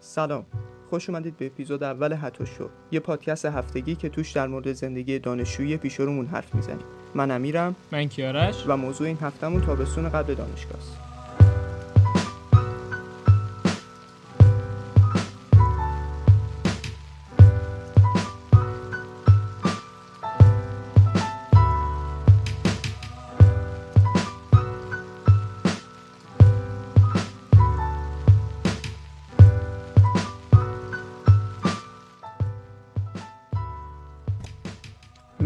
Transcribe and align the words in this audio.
سلام. 0.00 0.46
خوش 0.90 1.10
اومدید 1.10 1.36
به 1.36 1.46
اپیزود 1.46 1.82
اول 1.82 2.16
هتو 2.20 2.44
شو 2.44 2.68
یه 2.90 3.00
پادکست 3.00 3.46
هفتگی 3.46 3.94
که 3.94 4.08
توش 4.08 4.32
در 4.32 4.46
مورد 4.46 4.72
زندگی 4.72 5.18
دانشجویی 5.18 5.76
پیشرومون 5.76 6.26
حرف 6.26 6.54
می‌زنیم. 6.54 6.84
من 7.14 7.30
امیرم 7.30 7.76
من 7.92 8.08
کیارش. 8.08 8.64
و 8.66 8.76
موضوع 8.76 9.06
این 9.06 9.18
هفتمون 9.20 9.60
تابستون 9.60 10.08
قبل 10.08 10.34
دانشگاه 10.34 10.76
است 10.76 11.09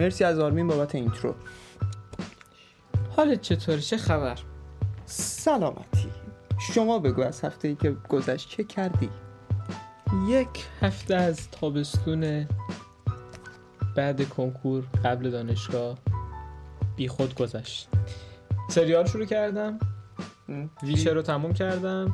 مرسی 0.05 0.25
از 0.25 0.39
آرمین 0.39 0.67
بابت 0.67 0.95
intro. 0.95 1.35
حالت 3.17 3.41
چطوری؟ 3.41 3.81
چه 3.81 3.97
خبر؟ 3.97 4.39
سلامتی. 5.05 6.09
شما 6.61 6.99
بگو 6.99 7.23
از 7.23 7.45
هفته 7.45 7.69
ای 7.69 7.75
که 7.75 7.97
گذشت 8.09 8.49
چه 8.49 8.65
کردی؟ 8.65 9.11
یک 10.29 10.67
هفته 10.81 11.15
از 11.15 11.51
تابستون 11.51 12.49
بعد 13.97 14.29
کنکور 14.29 14.85
قبل 15.05 15.31
دانشگاه 15.31 15.99
بی 16.97 17.09
خود 17.09 17.35
گذشت. 17.35 17.89
سریال 18.71 19.07
شروع 19.07 19.25
کردم. 19.25 19.79
Witcher 20.83 21.15
رو 21.15 21.23
تموم 21.23 21.53
کردم. 21.53 22.13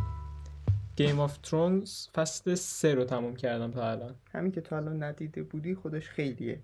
Game 0.96 1.20
of 1.20 1.38
Thrones 1.38 2.08
فصل 2.08 2.54
سه 2.54 2.94
رو 2.94 3.04
تموم 3.04 3.36
کردم 3.36 3.70
تا 3.70 3.90
الان. 3.90 4.14
همین 4.32 4.52
که 4.52 4.60
تا 4.60 4.76
الان 4.76 5.02
ندیده 5.02 5.42
بودی 5.42 5.74
خودش 5.74 6.08
خیلیه. 6.08 6.60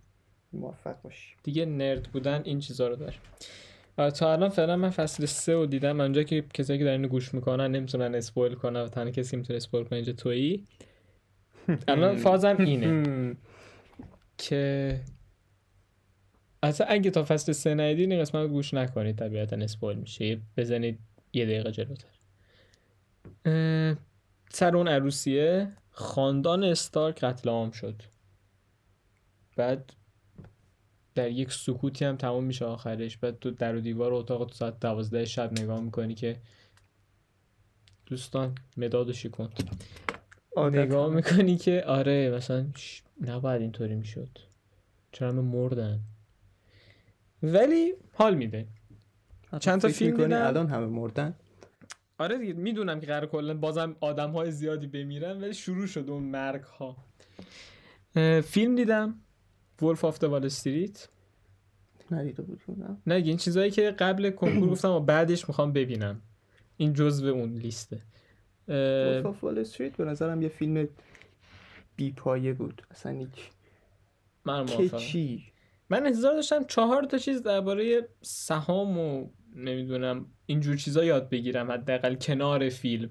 موفق 0.52 1.02
باشی. 1.02 1.34
دیگه 1.42 1.66
نرد 1.66 2.02
بودن 2.02 2.42
این 2.44 2.58
چیزا 2.58 2.89
رو 2.89 2.97
داره. 2.97 3.14
تا 4.11 4.33
الان 4.33 4.48
فعلا 4.48 4.77
من 4.77 4.91
فصل 4.91 5.27
سه 5.27 5.55
رو 5.55 5.66
دیدم. 5.66 6.00
اونجا 6.00 6.22
که 6.22 6.44
کسایی 6.55 6.78
که 6.78 6.84
دارن 6.84 7.02
گوش 7.02 7.34
می‌کنن 7.34 7.70
نمی‌تونن 7.70 8.14
اسپویل 8.14 8.55
کنن 8.55 8.80
و 8.80 8.89
تنها 8.89 9.11
کسی 9.11 9.36
می‌تونه 9.36 9.56
اسپویل 9.56 9.84
کنه 9.84 9.97
اینجا 9.97 10.12
تویی. 10.12 10.64
الان 11.89 12.17
فازم 12.27 12.56
اینه. 12.58 13.36
که 14.39 15.00
اصلا 16.62 16.86
اگه 16.86 17.11
تا 17.11 17.24
فصل 17.24 17.52
سه 17.52 17.74
ندیدین 17.74 18.12
این 18.12 18.20
قسمت 18.20 18.48
گوش 18.48 18.74
نکنید. 18.74 19.19
طبیعتا 19.19 19.56
اسپویل 19.56 19.98
میشه 19.98 20.41
بزنید 20.56 20.98
یه 21.33 21.44
دقیقه 21.44 21.72
جلوتر. 21.72 22.08
سر 24.50 24.77
اون 24.77 24.89
عروسیه 24.89 25.72
خاندان 25.91 26.64
استارک 26.64 27.24
قتل 27.24 27.48
عام 27.48 27.70
شد. 27.70 28.02
بعد 29.56 29.92
در 31.17 31.31
یک 31.31 31.53
سکوتی 31.53 32.05
هم 32.05 32.17
تمام 32.17 32.45
میشه 32.45 32.64
آخرش. 32.64 33.17
بعد 33.17 33.39
تو 33.39 33.50
در 33.50 33.77
و 33.77 33.81
دیوار 33.81 34.12
اتاق 34.14 34.47
تو 34.47 34.55
ساعت 34.55 34.81
دوازده 34.81 35.25
شب 35.25 35.61
نگاه 35.61 35.81
می‌کنی 35.81 36.14
که 36.14 36.36
دوستان 38.06 38.55
مداد 38.77 39.08
و 39.08 39.12
شکن 39.12 39.48
نگاه 40.56 41.14
می‌کنی 41.14 41.56
که 41.56 41.84
آره 41.86 42.31
مثلا 42.31 42.67
ش- 42.77 43.03
نباید 43.20 43.62
اینطوری 43.62 43.95
می‌شد. 43.95 44.39
چرا 45.12 45.28
همه 45.28 45.41
مردن؟ 45.41 46.00
ولی 47.42 47.92
حال 48.12 48.34
میده. 48.34 48.67
چند 49.61 49.80
تا 49.80 49.89
فیلم 49.89 50.17
دیدم. 50.17 50.47
الان 50.47 50.67
همه 50.67 50.86
مردن؟ 50.86 51.34
آره 52.19 52.39
دیگه 52.39 52.53
می‌دونم 52.53 53.01
که 53.01 53.06
قرار 53.06 53.27
کلا 53.27 53.55
بازم 53.55 53.97
آدم 54.01 54.30
های 54.30 54.51
زیادی 54.51 54.86
بمیرن 54.86 55.41
ولی 55.42 55.55
شروع 55.55 55.86
شد 55.86 56.11
اون 56.11 56.23
مرگ 56.23 56.62
ها 56.62 56.97
فیلم 58.42 58.75
دیدم. 58.77 59.20
Wolf 59.83 60.05
of 60.05 60.25
Wall 60.25 60.47
Street 60.47 61.08
ندیده 62.10 62.42
بودی 62.42 62.62
نه؟ 63.06 63.14
این 63.14 63.36
چیزایی 63.36 63.70
که 63.70 63.90
قبل 63.90 64.30
کنکور 64.30 64.68
گفتم 64.68 64.90
و 64.90 65.01
بعدش 65.01 65.48
می‌خوام 65.48 65.73
ببینم. 65.73 66.23
این 66.77 66.92
جزو 66.92 67.27
اون 67.27 67.52
لیسته. 67.52 68.02
Wolf 68.67 69.24
of 69.24 69.45
Wall 69.45 69.68
Street 69.73 69.96
به 69.96 70.05
نظرم 70.05 70.42
یه 70.42 70.48
فیلم 70.48 70.89
بی 71.96 72.12
پایه 72.12 72.52
بود. 72.52 72.83
اصلا 72.90 73.12
هیچ 73.12 73.51
من. 74.45 74.67
چی 74.98 75.45
من 75.90 76.06
انتظار 76.06 76.34
داشتم 76.34 76.64
چهار 76.64 77.05
تا 77.05 77.18
چیز 77.18 77.42
درباره 77.42 78.08
سهام 78.22 78.98
و 78.98 79.28
نمی‌دونم 79.56 80.27
اینجور 80.46 80.77
چیزا 80.77 81.05
یاد 81.05 81.28
بگیرم 81.30 81.72
حداقل 81.72 82.14
کنار 82.14 82.68
فیلم. 82.68 83.11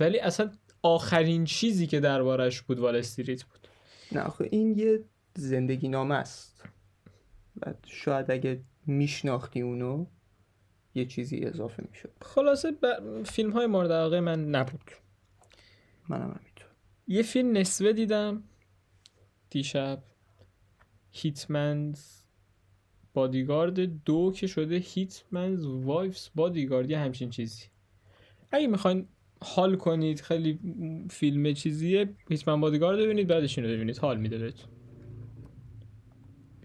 ولی 0.00 0.18
اصلا 0.18 0.50
آخرین 0.82 1.44
چیزی 1.44 1.86
که 1.86 2.00
دربارش 2.00 2.62
بود 2.62 2.78
وال 2.78 2.96
استریت 2.96 3.44
بود. 3.44 3.68
نه 4.12 4.20
آخه 4.20 4.48
این 4.50 4.78
یه 4.78 5.04
زندگی 5.40 5.88
نامه 5.88 6.14
است. 6.14 6.64
و 7.62 7.74
شاید 7.86 8.30
اگه 8.30 8.60
میشناختی 8.86 9.60
اونو 9.60 10.06
یه 10.94 11.04
چیزی 11.04 11.44
اضافه 11.44 11.84
می‌شد. 11.90 12.12
خلاصه 12.22 12.70
ب... 12.70 12.86
فیلم 13.22 13.50
های 13.50 13.66
مورد 13.66 13.92
علاقه 13.92 14.20
من 14.20 14.44
نبود. 14.44 14.90
منم 16.08 16.22
همینطور. 16.22 16.68
یه 17.08 17.22
فیلم 17.22 17.56
نسوه 17.56 17.92
دیدم. 17.92 18.42
دیشب. 19.50 20.02
هیتمنز 21.10 22.00
بادیگارد 23.14 24.04
دو 24.04 24.32
که 24.36 24.46
شده 24.46 24.76
هیتمنز 24.76 25.66
وایفز 25.66 26.28
بادیگارد 26.34 26.90
یه 26.90 26.98
همچین 26.98 27.30
چیزی. 27.30 27.64
اگه 28.50 28.66
می‌خواین 28.66 29.08
حال 29.40 29.76
کنید 29.76 30.20
خیلی 30.20 30.58
فیلم 31.10 31.52
چیزیه. 31.52 32.14
Hitman's 32.28 32.60
Bodyguard 32.60 32.98
ببینید 32.98 33.26
بعدش 33.26 33.58
اینو 33.58 33.70
ببینید. 33.70 33.98
حال 33.98 34.20
میده 34.20 34.38
بهتون. 34.38 34.70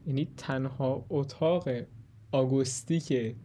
یعنی 0.08 0.28
تنها 0.38 1.06
اتاق 1.10 1.70
acoustic 2.32 3.36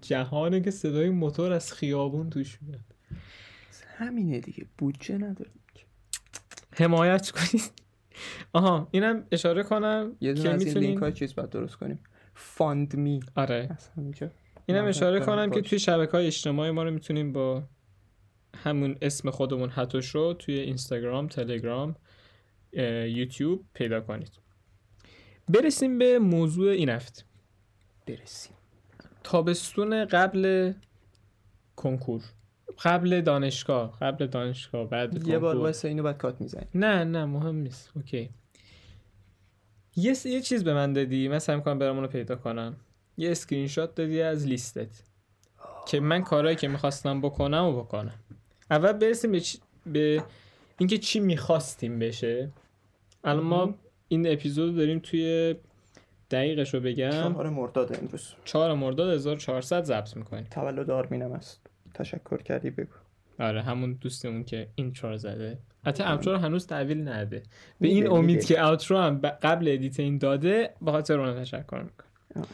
جهانه 0.00 0.60
که 0.60 0.70
صدای 0.70 1.10
موتور 1.10 1.52
از 1.52 1.72
خیابون 1.72 2.30
توش 2.30 2.58
میاد. 2.62 2.80
همینه 3.96 4.40
دیگه 4.40 4.66
بودجه 4.78 5.18
نداریم 5.18 5.60
حمایت 6.70 7.30
کنید. 7.30 7.72
آها 8.52 8.88
اینم 8.90 9.26
اشاره 9.32 9.62
کنم 9.62 10.16
یه 10.20 10.32
دونه 10.32 10.48
که 10.48 10.54
از 10.54 10.60
این 10.60 10.68
می‌تونین 10.68 10.90
لینک 10.90 11.02
های 11.02 11.12
چیز 11.12 11.34
باید 11.34 11.50
درست 11.50 11.76
کنیم. 11.76 11.98
fund 12.34 12.96
me 12.96 13.20
آره. 13.34 13.78
اینم 14.66 14.84
اشاره 14.84 15.20
کنم 15.20 15.50
که. 15.50 15.60
توی 15.60 15.78
شبکه 15.78 16.12
های 16.12 16.26
اجتماعی 16.26 16.70
ما 16.70 16.82
رو 16.82 16.90
می‌تونیم 16.90 17.32
با 17.32 17.62
همون 18.56 18.96
اسم 19.02 19.30
خودمون 19.30 19.70
حتوش 19.70 20.14
رو 20.14 20.34
توی 20.34 20.58
اینستاگرام 20.58 21.28
تلگرام 21.28 21.96
یوتیوب 23.06 23.64
پیدا 23.74 24.00
کنید. 24.00 24.43
برسیم 25.48 25.98
به 25.98 26.18
موضوع 26.18 26.70
این 26.70 26.88
هفته. 26.88 27.22
برسیم. 28.06 28.52
تابستون 29.24 30.04
قبل 30.04 30.72
کنکور 31.76 32.22
قبل 32.82 33.20
دانشگاه 33.20 33.98
قبل 34.00 34.26
دانشگاه 34.26 34.88
بعد 34.88 35.28
یه 35.28 35.38
بار. 35.38 35.56
واسه 35.56 35.88
اینو 35.88 36.02
بعد 36.02 36.18
کات 36.18 36.40
می‌زنیم. 36.40 36.68
نه 36.74 37.04
نه 37.04 37.24
مهم 37.24 37.56
نیست. 37.56 37.90
اوکی. 37.96 38.30
یه 39.96 40.14
س- 40.14 40.26
یه 40.26 40.40
چیز 40.40 40.64
به 40.64 40.74
من 40.74 40.92
دادی 40.92 41.28
من 41.28 41.38
سعی 41.38 41.56
می‌کنم 41.56 41.78
برام 41.78 41.96
اونو 41.96 42.08
پیدا 42.08 42.36
کنم. 42.36 42.76
یه 43.16 43.30
اسکرین 43.30 43.66
شات 43.66 43.94
دادی 43.94 44.22
از 44.22 44.46
لیستت. 44.46 45.02
که 45.86 46.00
من 46.00 46.22
کارهایی 46.22 46.56
که 46.56 46.68
می‌خواستم 46.68 47.20
بکنم 47.20 47.64
و 47.64 47.72
بکنم. 47.82 48.18
اول 48.70 48.92
برسیم 48.92 49.32
به, 49.32 49.40
چی... 49.40 49.58
به 49.86 50.24
اینکه 50.78 50.98
چی 50.98 51.20
می‌خواستیم 51.20 51.98
بشه. 51.98 52.50
الان 53.24 53.44
ما. 53.44 53.74
این 54.14 54.32
اپیزود 54.32 54.76
داریم 54.76 54.98
تاریخ 54.98 55.54
دقیقش 56.30 56.74
رو 56.74 56.80
بگم. 56.80 57.10
چهار 57.10 57.50
مرداد 57.50 57.96
امروز. 58.02 58.34
4 58.44 58.74
مرداد 58.74 59.14
1400 59.14 59.84
ضبط 59.84 60.16
می‌کنیم. 60.16 60.44
تولد 60.50 60.90
آرمینم 60.90 61.32
است. 61.32 61.66
تشکر 61.94 62.42
کردی 62.42 62.70
بگو. 62.70 62.92
آره 63.38 63.62
همون 63.62 63.98
دوستمون 64.00 64.44
که 64.44 64.68
intro 64.74 65.10
رو 65.10 65.16
زده. 65.16 65.58
حتی 65.86 66.02
اوترو 66.02 66.32
رو 66.32 66.38
هنوز 66.38 66.66
تحویل 66.66 67.08
نده. 67.08 67.36
به 67.36 67.42
میده، 67.80 67.94
این 67.94 68.10
امید 68.10 68.36
میده. 68.36 68.46
که 68.46 68.66
اوترو 68.66 68.98
هم 68.98 69.18
قبل 69.18 69.68
ادیت 69.68 70.00
این 70.00 70.18
داده 70.18 70.74
به 70.82 70.90
خاطر 70.90 71.20
اون 71.20 71.42
تشکر 71.42 71.82
می‌کنم. 71.82 72.46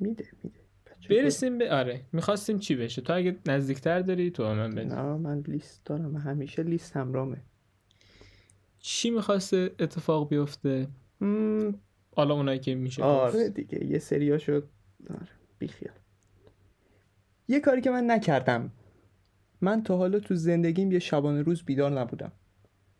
میده 0.00 0.26
میده. 0.42 0.58
بچه 0.86 1.08
برسیم 1.08 1.58
به 1.58 1.72
آره. 1.72 2.00
می‌خواستیم 2.12 2.58
چی 2.58 2.76
بشه؟ 2.76 3.02
تو 3.02 3.12
اگه 3.16 3.36
نزدیکتر 3.46 4.00
داری 4.00 4.30
تو 4.30 4.54
من 4.54 4.70
بده 4.70 4.84
نه 4.84 5.02
من 5.02 5.40
لیست 5.48 5.84
دارم. 5.84 6.16
همیشه 6.16 6.62
لیست 6.62 6.96
همرامه. 6.96 7.36
چی 8.78 9.10
می‌خواسته 9.10 9.70
اتفاق 9.78 10.28
بیفته؟ 10.28 10.88
حالا 12.16 12.34
اونایی 12.34 12.58
که 12.58 12.74
میشه 12.74 13.02
آره. 13.02 13.48
دیگه 13.48 13.84
یه 13.84 13.98
سریا 13.98 14.38
شد 14.38 14.68
آره 15.10 15.28
بیخیال 15.58 15.94
یه 17.48 17.60
کاری 17.60 17.80
که 17.80 17.90
من 17.90 18.10
نکردم. 18.10 18.72
من 19.60 19.82
تا 19.82 19.96
حالا 19.96 20.18
تو 20.20 20.34
زندگیم 20.34 20.92
یه 20.92 20.98
شبانه 20.98 21.42
روز 21.42 21.62
بیدار 21.62 22.00
نبودم. 22.00 22.32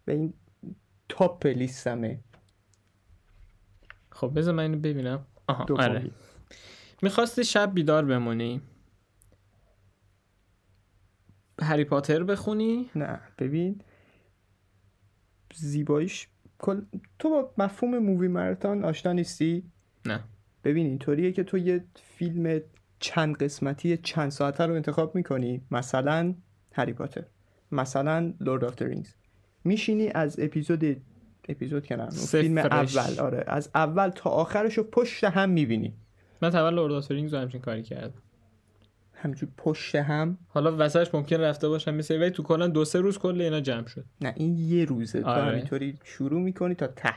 و 0.07 0.11
این 0.11 0.35
تاپ 1.09 1.47
لیستمه. 1.47 2.21
خب 4.11 4.33
بذار 4.37 4.55
من 4.55 4.63
اینو 4.63 4.79
ببینم. 4.79 5.27
آها. 5.47 5.67
آره. 5.79 6.11
می‌خواستی 7.03 7.45
شب 7.45 7.75
بیدار 7.75 8.05
بمونی؟ 8.05 8.61
هری 11.63 11.85
پاتر 11.85 12.23
بخونی؟ 12.23 12.91
نه 12.95 13.21
ببین 13.39 13.81
زیباییش 15.55 16.29
کل... 16.67 16.81
تو 17.19 17.31
با 17.31 17.53
مفهوم 17.59 17.99
مووی 17.99 18.29
مراتون 18.29 18.85
آشنا 18.85 19.13
نیستی؟ 19.13 19.63
نه. 20.07 20.21
ببین 20.65 20.87
اینطوریه 20.87 21.33
که 21.33 21.45
تو 21.45 21.59
یه 21.59 21.85
فیلم 21.95 22.61
چند 23.01 23.37
قسمتی 23.37 23.97
چند 23.97 24.31
ساعته 24.31 24.67
رو 24.67 24.75
انتخاب 24.75 25.15
می‌کنی. 25.15 25.61
مثلا 25.71 26.35
Harry 26.73 26.93
Potter. 26.93 27.25
مثلا 27.73 28.35
Lord 28.41 28.65
of 28.65 28.83
the 28.83 28.93
Rings. 28.93 29.15
میشینی 29.65 30.09
از 30.09 30.41
اپیزود 30.41 31.03
اپیزود 31.49 31.93
اون 31.93 32.11
فیلم. 32.11 32.59
اول. 32.59 33.21
آره 33.21 33.45
از 33.47 33.71
اول 33.75 34.09
تا 34.09 34.31
آخرش 34.31 34.79
رو 34.79 34.85
پشت 34.85 35.25
هم 35.25 35.51
می‌بینی. 35.51 35.95
من 36.43 36.57
اول 36.57 36.75
Lord 36.75 36.93
of 36.93 37.11
the 37.11 37.20
Rings 37.20 37.35
رو 37.35 37.41
همچین 37.41 37.61
کاری 37.61 37.83
کردم. 37.83 38.23
همجور 39.17 39.49
پشت 39.57 39.95
هم. 39.95 40.39
حالا 40.49 40.77
وسطش 40.79 41.15
ممکن 41.15 41.37
رفته 41.37 41.69
باشم 41.69 41.95
مثل 41.95 42.21
ولی 42.21 42.31
تو 42.31 42.43
کلا 42.43 42.67
دو 42.69 42.85
سه 42.85 43.01
روز 43.01 43.19
کل 43.19 43.41
اینا 43.41 43.61
جمع 43.61 43.87
شد. 43.87 44.05
نه 44.21 44.35
این 44.37 44.59
یه 44.59 44.85
روزه. 44.85 45.23
تو 45.23 45.29
آره. 45.29 45.43
همینطوری 45.43 45.99
شروع 46.05 46.41
می‌کنی 46.41 46.75
تا 46.75 46.87
ته. 46.87 47.15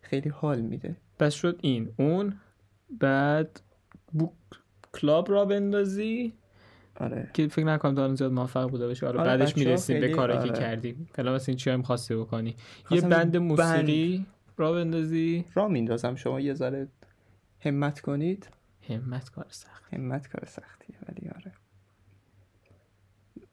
خیلی 0.00 0.28
حال 0.28 0.60
میده. 0.60 0.96
پس 1.18 1.34
شد 1.34 1.58
این. 1.62 1.90
اون. 1.96 2.40
بعد 3.00 3.60
بوک 4.12 4.30
کلاب 4.92 5.30
را 5.30 5.44
بندازی. 5.44 6.32
آره. 7.00 7.30
که 7.34 7.48
فکر 7.48 7.64
نکنم 7.64 7.94
تا 7.94 8.02
الان 8.02 8.16
زیاد 8.16 8.32
موفق 8.32 8.70
بوده 8.70 8.86
باشه 8.86 9.06
آره, 9.06 9.20
آره، 9.20 9.28
بعدش 9.28 9.56
می‌رسیم 9.56 10.00
به 10.00 10.08
کاری 10.08 10.32
که 10.32 10.38
آره. 10.38 10.52
کردیم. 10.52 11.08
فعلا 11.14 11.30
واسه 11.30 11.50
این 11.50 11.56
چی 11.56 11.70
هم 11.70 11.82
خواسته 11.82 12.16
بکنی. 12.16 12.56
یه 12.90 13.00
بند. 13.00 13.36
موسیقی 13.36 14.26
را 14.56 14.72
بندازی. 14.72 15.44
را 15.54 15.68
میندازم. 15.68 16.14
شما 16.14 16.40
یه 16.40 16.54
ذره 16.54 16.88
همت 17.60 18.00
کنید. 18.00 18.48
همت 18.88 19.30
کار 19.30 19.46
سخت 19.48 19.94
همت 19.94 20.28
کار 20.28 20.44
سختیه 20.44 20.96
ولی 21.08 21.28
آره. 21.28 21.52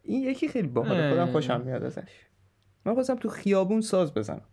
این 0.03 0.23
یکی 0.23 0.47
خیلی 0.47 0.67
باحاله 0.67 1.09
خودم. 1.09 1.31
خوشم 1.31 1.61
میاد 1.61 1.83
ازش. 1.83 2.25
من 2.85 2.93
خواستم 2.93 3.15
تو 3.15 3.29
خیابون 3.29 3.81
ساز 3.81 4.13
بزنم. 4.13 4.47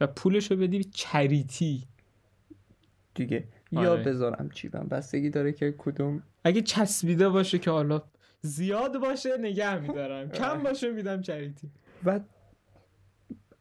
و 0.00 0.06
پولشو 0.06 0.56
بدی 0.56 0.84
چریتی. 0.84 1.88
دیگه 3.14 3.48
یا 3.72 3.92
آره. 3.92 4.02
بذارم 4.02 4.50
چیبم 4.50 4.88
بستگی 4.88 5.30
داره 5.30 5.52
که 5.52 5.74
کدوم. 5.78 6.22
اگه 6.44 6.62
چسبیده 6.62 7.28
باشه 7.28 7.58
که 7.58 7.70
حالا 7.70 8.02
زیاد 8.40 8.98
باشه 9.00 9.36
نگه 9.36 9.78
میدارم. 9.78 10.30
کم 10.30 10.62
باشه 10.62 10.92
میدم 10.92 11.22
چریتی. 11.22 11.70
و 12.04 12.20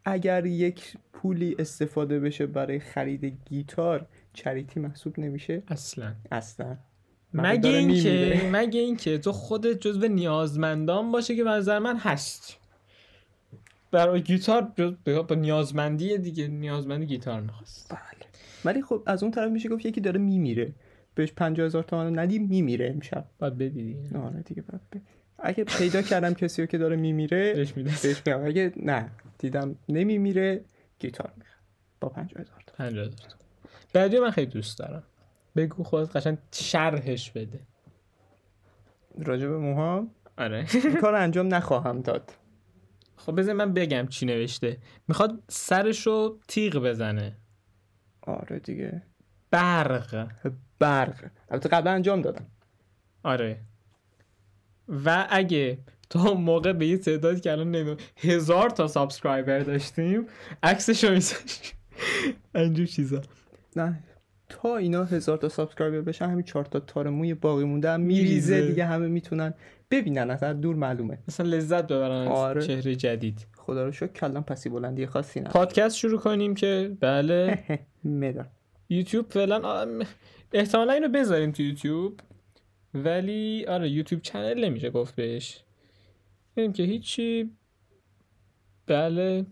اگر 0.05 0.45
یک 0.45 0.97
پولی 1.13 1.55
استفاده 1.59 2.19
بشه 2.19 2.45
برای 2.45 2.79
خرید 2.79 3.25
گیتار 3.25 4.07
چریتی 4.35 4.79
محسوب 4.79 5.19
نمیشه؟ 5.19 5.63
اصلا. 5.67 6.13
اصلا. 6.31 6.77
مگه 7.33 7.69
اینکه؟ 7.69 8.41
مگه 8.53 8.79
اینکه 8.79 9.17
تو 9.17 9.31
خودت 9.31 9.79
جزو 9.79 10.07
نیازمندان 10.07 11.11
باشه 11.11 11.35
که 11.35 11.43
به 11.43 11.49
نظر 11.49 11.79
من 11.79 11.97
هست. 11.97 12.57
برای 13.91 14.21
گیتار 14.21 14.61
با 15.27 15.35
نیازمندی 15.35 16.17
دیگه 16.17 16.47
نیازمندی 16.47 17.05
گیتار 17.05 17.41
می‌خواست. 17.41 17.89
بله. 17.91 18.29
ولی 18.65 18.81
خب 18.81 19.03
از 19.05 19.23
اون 19.23 19.31
طرف 19.31 19.51
میشه 19.51 19.69
گفت 19.69 19.85
یکی 19.85 20.01
داره 20.01 20.19
میمیره. 20.19 20.73
بهش 21.15 21.31
50 21.31 21.65
هزار 21.65 21.83
تومن 21.83 22.19
ندیم 22.19 22.47
میمیره 22.47 22.89
امشب. 22.89 23.25
باید 23.39 23.57
بدی 23.57 23.83
دیگه 23.83 24.17
آره 24.19 24.41
دیگه 24.41 24.61
باید 24.61 24.81
ب- 24.91 25.07
اگه 25.39 25.63
پیدا 25.63 26.01
کردم 26.01 26.33
کسی 26.33 26.61
رو 26.61 26.65
که 26.67 26.77
داره 26.77 26.95
میمیره 26.95 27.53
بهش 27.53 27.77
میده 27.77 27.91
بهش 28.03 28.21
اگه 28.27 28.73
نه 28.77 29.11
دیدم 29.39 29.75
نمیمیره 29.89 30.61
گیتار 30.99 31.31
می‌خوام 31.37 31.55
با 32.01 32.09
50 32.09 32.41
هزار 32.41 32.63
تومن 32.67 32.89
50 32.89 33.05
هزار 33.05 33.17
تومن. 33.17 33.44
بعدی 33.95 34.19
من 34.19 34.31
خیلی 34.31 34.51
دوست 34.51 34.79
دارم. 34.79 35.03
بگو 35.55 35.83
خودت 35.83 36.15
قشنگ 36.15 36.37
شرحش 36.51 37.31
بده. 37.31 37.59
راجع 39.17 39.47
به 39.47 39.57
موهام؟ 39.57 40.11
آره. 40.37 40.65
کار 41.01 41.15
انجام 41.15 41.53
نخواهم 41.53 42.01
داد. 42.01 42.31
خب 43.15 43.39
بذار 43.39 43.53
من 43.53 43.73
بگم 43.73 44.07
چی 44.07 44.25
نوشته. 44.25 44.77
می‌خواد 45.07 45.43
سرشو 45.47 46.39
تیغ 46.47 46.77
بزنه. 46.77 47.37
آره 48.21 48.59
دیگه. 48.59 49.01
برق. 49.51 50.27
برق. 50.79 51.31
البته 51.49 51.69
قبلا 51.69 51.91
انجام 51.91 52.21
دادم. 52.21 52.45
آره. 53.23 53.61
و 55.05 55.27
اگه 55.29 55.77
تا 56.09 56.33
موقع 56.33 56.73
به 56.73 56.87
یه 56.87 56.97
تعدادی 56.97 57.39
که 57.41 57.51
الان 57.51 57.71
نمی‌دونم 57.71 57.97
هزار 58.17 58.69
تا 58.69 58.87
subscriber 58.87 59.59
داشتیم 59.59 60.27
عکسشو 60.63 61.11
میذاشتیم 61.11 61.77
اینجور 62.55 62.85
چیزا. 62.85 63.21
نه 63.75 64.03
تا 64.49 64.77
اینا 64.77 65.03
هزار 65.03 65.37
تا 65.37 65.49
subscriber 65.49 66.01
بشن 66.01 66.29
همین 66.29 66.43
چهار 66.43 66.65
تا 66.65 66.79
تار 66.79 67.09
موی 67.09 67.33
باقی 67.33 67.63
مونده 67.63 67.91
هم 67.91 68.01
میریزه. 68.01 68.67
دیگه 68.67 68.85
همه 68.85 69.07
می‌تونن 69.07 69.53
ببینن 69.91 70.31
از 70.31 70.43
هر 70.43 70.53
دور 70.53 70.75
معلومه. 70.75 71.17
مثلا 71.27 71.49
لذت 71.49 71.87
ببرن 71.87 72.27
از 72.27 72.27
آره. 72.27 72.61
چهره 72.61 72.95
جدید. 72.95 73.47
خدا 73.57 73.85
رو 73.85 73.91
شکر 73.91 74.07
کلم 74.07 74.43
پستی 74.43 74.69
بلندی 74.69 75.05
خاصی 75.05 75.39
نه 75.39 75.49
پادکست 75.49 75.95
شروع 75.97 76.19
کنیم 76.19 76.55
که 76.55 76.97
بله. 76.99 77.63
مدار 78.03 78.47
یوتیوب 78.89 79.25
فعلا 79.29 79.87
احتمالا 80.53 80.93
اینو 80.93 81.07
بذاریم 81.07 81.51
تو 81.51 81.63
یوتیوب. 81.63 82.19
ولی 82.93 83.65
آره 83.65 83.89
یوتیوب 83.89 84.21
channel 84.21 84.65
نمیشه 84.65 84.89
گفت 84.89 85.15
بهش. 85.15 85.63
ببینیم 86.55 86.73
که 86.73 86.83
هیچی. 86.83 87.51
بله. 88.87 89.45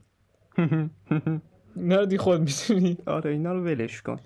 اینا 1.75 1.95
رو 1.95 2.05
دی 2.05 2.17
خود 2.17 2.41
می‌تونی. 2.41 2.97
آره 3.05 3.31
اینا 3.31 3.53
رو 3.53 3.63
ولش 3.63 4.01
کن. 4.01 4.19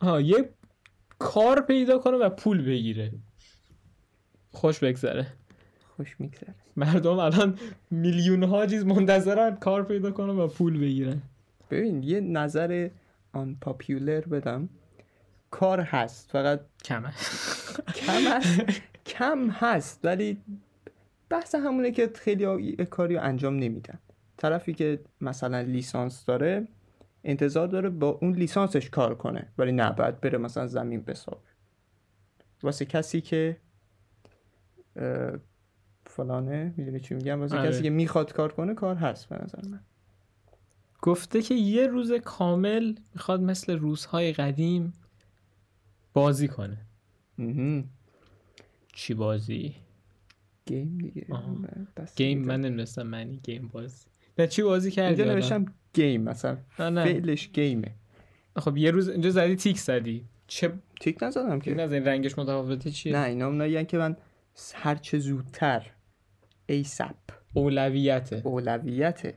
ها 0.00 0.20
یه 0.20 0.50
کار 1.18 1.60
پیدا 1.60 1.98
کنه 1.98 2.16
و 2.16 2.28
پول 2.28 2.62
بگیره. 2.62 3.12
خوش 4.50 4.78
بگذره. 4.78 5.26
خوش 5.96 6.16
میگذره. 6.20 6.54
مردم 6.76 7.18
الان 7.18 7.58
میلیون 7.90 8.42
ها 8.42 8.66
چیز 8.66 8.84
منتظرن 8.84 9.56
کار 9.56 9.82
پیدا 9.82 10.10
کنه 10.10 10.32
و 10.32 10.46
پول 10.46 10.80
بگیرن 10.80 11.22
ببین 11.70 12.02
یه 12.02 12.20
نظر 12.20 12.88
آن 13.32 13.56
پاپیولر 13.60 14.20
بدم. 14.20 14.68
کار 15.50 15.80
هست 15.80 16.30
فقط 16.30 16.60
کمه. 16.84 17.12
کم 17.94 18.22
هست؟ 18.28 18.60
کم 19.06 19.50
هست 19.50 20.00
ولی 20.04 20.38
بحث 21.28 21.54
همونه 21.54 21.90
که 21.90 22.10
خیلی 22.14 22.76
کاری 22.76 23.14
رو 23.14 23.22
انجام 23.22 23.56
نمیدن. 23.56 23.98
طرفی 24.36 24.74
که 24.74 25.00
مثلا 25.20 25.60
لیسانس 25.60 26.24
داره 26.24 26.68
انتظار 27.24 27.68
داره 27.68 27.90
با 27.90 28.08
اون 28.08 28.32
لیسانسش 28.32 28.90
کار 28.90 29.14
کنه 29.14 29.52
ولی 29.58 29.72
نه 29.72 29.90
بعد 29.90 30.20
بره 30.20 30.38
مثلا 30.38 30.66
زمین 30.66 31.02
بسابه 31.02 31.48
واسه 32.62 32.84
کسی 32.84 33.20
که 33.20 33.56
فلانه 36.06 36.74
می‌دونی 36.76 37.00
چی 37.00 37.14
میگم 37.14 37.40
واسه 37.40 37.58
آره. 37.58 37.68
کسی 37.68 37.82
که 37.82 37.90
می‌خواد 37.90 38.32
کار 38.32 38.52
کنه 38.52 38.74
کار 38.74 38.96
هست 38.96 39.28
به 39.28 39.36
نظر 39.44 39.68
من 39.68 39.80
گفته 41.02 41.42
که 41.42 41.54
یه 41.54 41.86
روز 41.86 42.12
کامل 42.12 42.94
می‌خواد 43.14 43.40
مثل 43.40 43.78
روزهای 43.78 44.32
قدیم 44.32 44.92
بازی 46.12 46.48
کنه 46.48 46.78
مهم. 47.38 47.84
چی 48.92 49.14
بازی؟ 49.14 49.74
گیم 50.66 50.98
دیگه 50.98 51.26
گیم. 52.16 52.44
من 52.44 52.60
نمی‌دونستم 52.60 53.02
معنی 53.02 53.36
گیم 53.36 53.68
بازی 53.68 54.06
نه 54.38 54.46
چی 54.46 54.62
بازی 54.62 54.90
کردی 54.90 55.22
اینجا؟ 55.22 55.34
نوشتم 55.34 55.66
گیم 55.92 56.22
مثلا 56.22 56.58
نه. 56.78 57.04
فعلش 57.04 57.48
گیمه. 57.52 57.94
خب 58.56 58.76
یه 58.76 58.90
روز 58.90 59.08
اینجا 59.08 59.30
زدی 59.30 59.56
تیک 59.56 59.78
زدی. 59.78 60.24
چه 60.46 60.72
تیک 61.00 61.22
نزدم 61.22 61.60
که. 61.60 61.70
تیک 61.70 61.80
نزدی. 61.80 62.00
رنگش 62.00 62.38
متفاوته 62.38 62.90
چیه؟ 62.90 63.12
نه 63.12 63.26
اینا 63.26 63.46
اونایی 63.46 63.84
که 63.84 63.98
من 63.98 64.16
هر 64.74 64.94
چه 64.94 65.18
زودتر. 65.18 65.86
ایسپ 66.66 67.16
اولویته 67.54 68.42
اولویته 68.44 69.34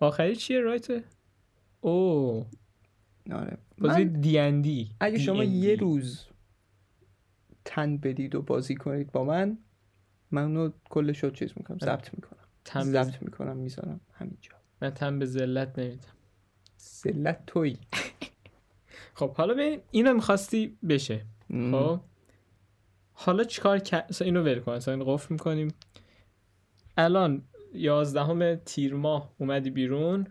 آخری 0.00 0.36
چیه 0.36 0.60
رایت؟ 0.60 0.88
او. 1.80 2.46
آره. 3.32 3.58
بازی 3.78 4.04
من 4.04 4.20
دی 4.20 4.38
ان 4.38 4.60
دی 4.60 4.90
اگه 5.00 5.18
شما 5.18 5.44
یه 5.44 5.74
روز 5.76 6.26
تن 7.64 7.96
بدید 7.96 8.34
و 8.34 8.42
بازی 8.42 8.74
کنید 8.74 9.12
با 9.12 9.24
من 9.24 9.58
من 10.30 10.42
اونو 10.42 10.70
کلش 10.90 11.24
رو 11.24 11.30
چیز 11.30 11.52
می‌کنم 11.56 11.78
ضبط 11.78 12.14
می‌کنم. 12.14 12.43
تم 12.64 12.82
ضبط 12.82 13.22
می‌کنم 13.22 13.56
می‌ذارم 13.56 14.00
همینجا. 14.12 14.50
من 14.82 14.90
تم 14.90 15.18
به 15.18 15.26
ذلت 15.26 15.78
نمیدم. 15.78 16.14
سلت 16.76 17.46
توی. 17.46 17.76
خب 19.14 19.34
حالا 19.34 19.54
ببین 19.54 19.80
اینو 19.90 20.14
می‌خواستی 20.14 20.78
بشه. 20.88 21.26
خب؟ 21.50 22.00
حالا 23.12 23.44
چیکار 23.44 23.78
کرد 23.78 24.16
اینو 24.20 24.42
ول 24.42 24.60
کن 24.60 24.72
اصلا 24.72 24.94
اینو 24.94 25.04
قفل 25.04 25.34
می‌کنیم. 25.34 25.74
الان 26.96 27.42
یازدهم 27.74 28.54
تیر 28.54 28.94
ماه 28.94 29.32
اومدی 29.38 29.70
بیرون. 29.70 30.26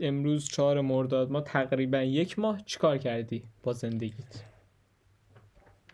امروز 0.00 0.48
چهار 0.48 0.80
مرداد 0.80 1.30
ما 1.30 1.40
تقریبا 1.40 1.98
یک 1.98 2.38
ماه. 2.38 2.64
چیکار 2.64 2.98
کردی 2.98 3.44
با 3.62 3.72
زندگیت؟ 3.72 4.44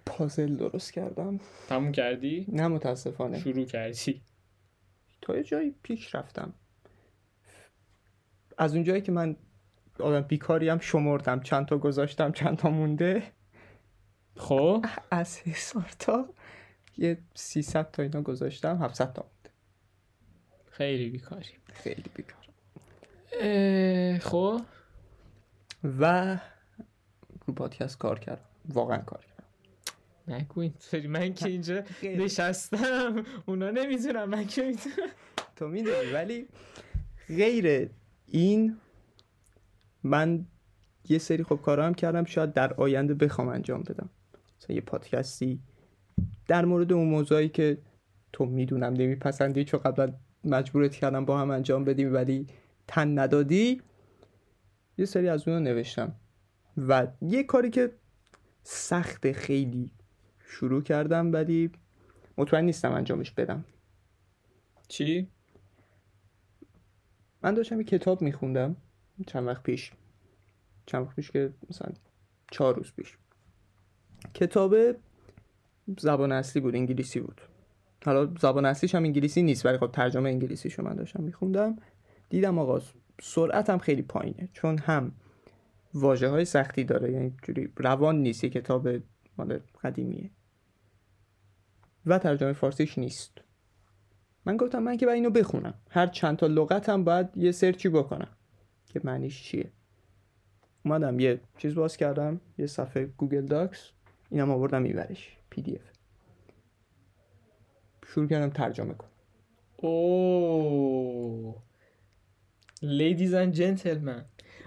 پازل 0.07 0.57
درست 0.57 0.93
کردم. 0.93 1.41
تموم 1.69 1.93
کردی؟ 1.93 2.47
نه 2.49 2.69
متاسفانه. 2.69 3.41
شروع 3.41 3.65
کردی. 3.65 4.21
تا 5.23 5.37
یه 5.37 5.43
جایی 5.43 5.75
پیش 5.83 6.15
رفتم. 6.15 6.55
از 8.59 8.75
اونجایی 8.75 9.03
که 9.03 9.13
من 9.13 9.37
آدم 9.99 10.21
بیکاریم 10.21 10.79
شمردم. 10.79 11.41
چند 11.41 11.67
تا 11.67 11.79
گذاشتم 11.79 12.33
چند 12.33 12.57
تا 12.57 12.71
مونده. 12.71 13.23
خب؟ 14.37 14.87
از 15.11 15.39
هزار 15.39 15.93
تا 15.99 16.35
یه 16.97 17.19
300 17.35 17.91
تا 17.91 18.03
اینا 18.03 18.23
گذاشتم 18.23 18.83
700 18.83 19.13
تا 19.13 19.23
مونده. 19.23 19.51
خیلی 20.71 21.11
بیکاری 21.11 21.49
خیلی 21.73 22.11
بیکار. 22.15 22.41
خب؟ 24.19 24.61
و 25.85 26.39
رو 27.47 27.55
پادکست 27.55 27.99
کار 27.99 28.19
کردم. 28.19 28.45
واقعا 28.69 28.99
کار 28.99 29.25
نگو 30.31 30.61
اینطوری 30.61 31.09
من 31.19 31.35
که 31.35 31.49
اینجا 31.49 31.83
نشستم. 32.03 33.25
اونا 33.47 33.71
نمی‌تونم 33.71 34.29
من 34.29 34.47
که 34.47 34.63
می‌تونم 34.63 35.09
تو 35.57 35.69
می‌دونی 35.69 36.13
ولی 36.15 36.47
غیر 37.29 37.91
این 38.27 38.77
من 40.03 40.47
یه 41.09 41.19
سری 41.19 41.45
خب 41.45 41.57
کارا 41.57 41.87
هم 41.87 41.95
کردم 41.95 42.25
شاید 42.25 42.53
در 42.53 42.75
آینده 42.75 43.15
بخوام 43.15 43.49
انجام 43.49 43.83
بدم. 43.83 44.11
مثلا 44.59 44.75
یه 44.75 44.81
پادکستی 44.81 45.61
در 46.49 46.65
مورد 46.65 46.93
اون 46.93 47.09
موضوعی 47.09 47.49
که 47.49 47.79
تو 48.33 48.45
می‌دونم 48.45 48.93
نمیپسندی 48.93 49.65
چون 49.65 49.81
قبلا 49.81 50.13
مجبورت 50.45 50.95
کردم 50.95 51.25
با 51.25 51.39
هم 51.39 51.51
انجام 51.51 51.85
بدیم 51.85 52.15
ولی 52.15 52.47
تن 52.89 53.19
ندادی 53.19 53.83
یه 54.99 55.05
سری 55.05 55.29
از 55.29 55.49
اونو 55.49 55.61
نوشتم. 55.61 56.15
و 56.77 57.07
یه 57.23 57.43
کاری 57.43 57.71
که 57.71 57.93
سخت 58.63 59.33
خیلی 59.33 59.91
شروع 60.51 60.83
کردم 60.83 61.33
ولی 61.33 61.71
مطمئن 62.39 62.65
نیستم 62.65 62.93
انجامش 62.93 63.31
بدم. 63.31 63.65
چی؟ 64.89 65.29
من 67.43 67.55
داشتم 67.55 67.79
یه 67.79 67.85
کتاب 67.85 68.23
میخوندم 68.23 68.77
چند 69.27 69.47
وقت 69.47 69.63
پیش. 69.63 69.93
چند 70.87 71.07
وقت 71.07 71.17
پیش 71.17 71.31
که 71.31 71.53
مثلا 71.71 71.93
چهار 72.51 72.75
روز 72.75 72.93
پیش. 72.93 73.19
کتاب 74.35 74.75
زبان 75.99 76.33
اصلی 76.33 76.63
بود 76.63 76.75
انگلیسی 76.75 77.21
بود. 77.21 77.41
حالا 78.05 78.35
زبان 78.41 78.65
اصلیش 78.65 78.95
هم 78.95 79.05
انگلیسی 79.05 79.43
نیست 79.43 79.67
ولی 79.67 79.79
خب 79.79 79.91
ترجمه 79.93 80.31
انگلیسیشو 80.31 80.83
من 80.83 80.95
داشتم 80.95 81.23
میخوندم. 81.23 81.77
دیدم 82.29 82.59
آقا 82.59 82.81
سرعتم 83.23 83.79
خیلی 83.79 84.03
پایینه 84.03 84.49
چون 84.53 84.79
هم 84.79 85.13
واژه 85.95 86.29
های 86.29 86.45
سختی 86.45 86.85
داره 86.85 87.13
یعنی 87.13 87.35
جوری 87.43 87.73
روان 87.77 88.17
نیست 88.17 88.45
یه 88.45 88.51
کتاب 88.51 88.89
مال 89.39 89.61
قدیمیه. 89.83 90.31
و 92.07 92.19
ترجمه 92.19 92.53
فارسیش 92.53 92.99
نیست. 92.99 93.33
من 94.45 94.57
گفتم 94.57 94.83
من 94.83 94.97
که 94.97 95.07
باید 95.07 95.17
اینو 95.17 95.31
بخونم. 95.31 95.75
هر 95.91 96.07
چند 96.07 96.37
تا 96.37 96.47
لغتم 96.47 97.05
باید 97.05 97.37
یه 97.37 97.53
سرچی 97.53 97.89
بکنم. 97.89 98.37
که 98.87 99.01
معنیش 99.05 99.43
چیه؟ 99.43 99.73
اومدم 100.85 101.21
یه 101.21 101.41
چیز 101.59 101.75
باز 101.75 101.97
کردم 101.97 102.41
یه 102.59 102.67
صفحه 102.67 103.05
Google 103.07 103.47
Docs 103.47 103.91
اینم 104.31 104.51
آوردم 104.51 104.83
میبرش 104.83 105.37
PDF. 105.51 105.91
شروع 108.07 108.29
کردم 108.29 108.51
ترجمه 108.51 108.95
کنم 108.95 109.11
اوه. 109.77 111.63
ladies 112.83 113.35
and 113.35 113.53
gentlemen 113.53 114.25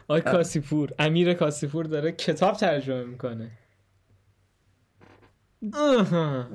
آقای 0.08 0.22
کاسیپور 0.22 0.92
امیر 1.00 1.34
کاسیپور 1.34 1.86
داره 1.86 2.12
کتاب 2.12 2.56
ترجمه 2.56 3.04
می‌کنه. 3.04 3.52
آها. 5.74 6.48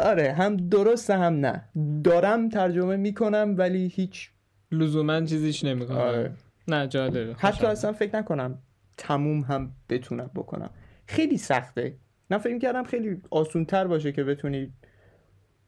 آره 0.00 0.32
هم 0.32 0.56
درسته 0.56 1.14
هم 1.18 1.32
نه. 1.46 1.64
دارم 2.04 2.48
ترجمه 2.48 2.96
می‌کنم 2.96 3.54
ولی 3.58 3.86
هیچ 3.88 4.30
لزوما 4.72 5.20
چیزیش 5.20 5.64
نمی‌کنه 5.64 5.96
آره. 5.96 6.32
نه 6.68 6.86
جالبه 6.86 7.34
حتی. 7.38 7.66
اصلا 7.66 7.92
فکر 7.92 8.16
نکنم 8.16 8.58
تموم 8.96 9.40
هم 9.40 9.72
بتونم 9.88 10.30
بکنم. 10.34 10.70
خیلی 11.06 11.38
سخته. 11.38 11.96
من 12.30 12.38
فکر 12.38 12.58
کردم 12.58 12.84
خیلی 12.84 13.22
آسون 13.30 13.64
تر 13.64 13.86
باشه 13.86 14.12
که 14.12 14.24
بتونی. 14.24 14.72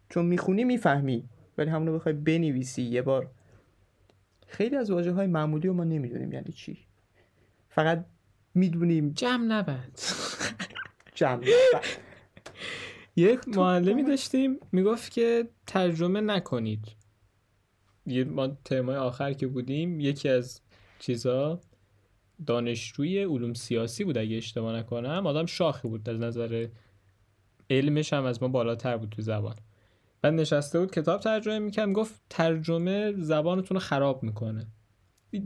چون 0.09 0.27
می‌خونی 0.27 0.65
می‌فهمی. 0.65 1.29
ولی 1.59 1.71
همونو 1.71 1.95
بخوای 1.95 2.15
بنویسی 2.15 2.83
یه 2.83 3.03
بار. 3.03 3.31
خیلی 4.47 4.77
از 4.77 4.91
واژه 4.91 5.13
های 5.13 5.27
معمولی 5.27 5.69
رو 5.69 5.75
ما 5.75 5.85
نمی‌دونیم 5.85 6.33
یعنی 6.33 6.53
چی. 6.53 6.79
فقط 7.69 8.05
می‌دونیم 8.55 9.11
جمع 9.11 9.45
نبند. 9.45 10.01
جمع. 11.15 11.45
یک 13.17 13.49
معلمی 13.49 14.05
داشتیم 14.05 14.59
می‌گفت 14.73 15.13
که 15.13 15.49
ترجمه 15.67 16.21
نکنید. 16.21 16.87
یه 18.07 18.25
ما 18.25 18.49
ترمای 18.65 18.97
آخر 18.97 19.33
که 19.33 19.47
بودیم 19.47 20.01
یکی 20.01 20.29
از 20.29 20.61
چیزا 20.99 21.61
دانشجوی 22.47 23.25
علوم 23.25 23.55
سیاسی 23.55 24.05
بود 24.05 24.19
اگه 24.19 24.37
اشتباه 24.37 24.77
نکنم. 24.77 25.27
آدم 25.27 25.47
شاخی 25.47 25.89
بود 25.89 26.09
از 26.09 26.21
نظر 26.21 26.69
علمش 27.71 28.13
هم 28.13 28.25
از 28.25 28.43
ما 28.43 28.49
بالاتر 28.49 28.97
بود 28.97 29.09
تو 29.09 29.23
زبان. 29.23 29.57
بعد 30.23 30.35
نشسته 30.35 30.79
بود 30.79 30.91
کتاب 30.91 31.21
ترجمه 31.21 31.59
می‌کرد 31.59 31.93
گفت 31.93 32.21
ترجمه 32.31 33.13
زبانتون 33.13 33.75
رو 33.75 33.81
خراب 33.81 34.23
می‌کنه. 34.23 34.67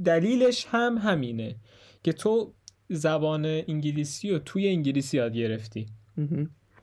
دلیلش 0.04 0.66
هم 0.68 0.98
همینه 0.98 1.56
که 2.02 2.12
تو 2.12 2.54
زبان 2.88 3.44
انگلیسی 3.44 4.30
رو 4.30 4.38
توی 4.38 4.68
انگلیسی 4.68 5.16
یاد 5.16 5.34
گرفتی. 5.34 5.86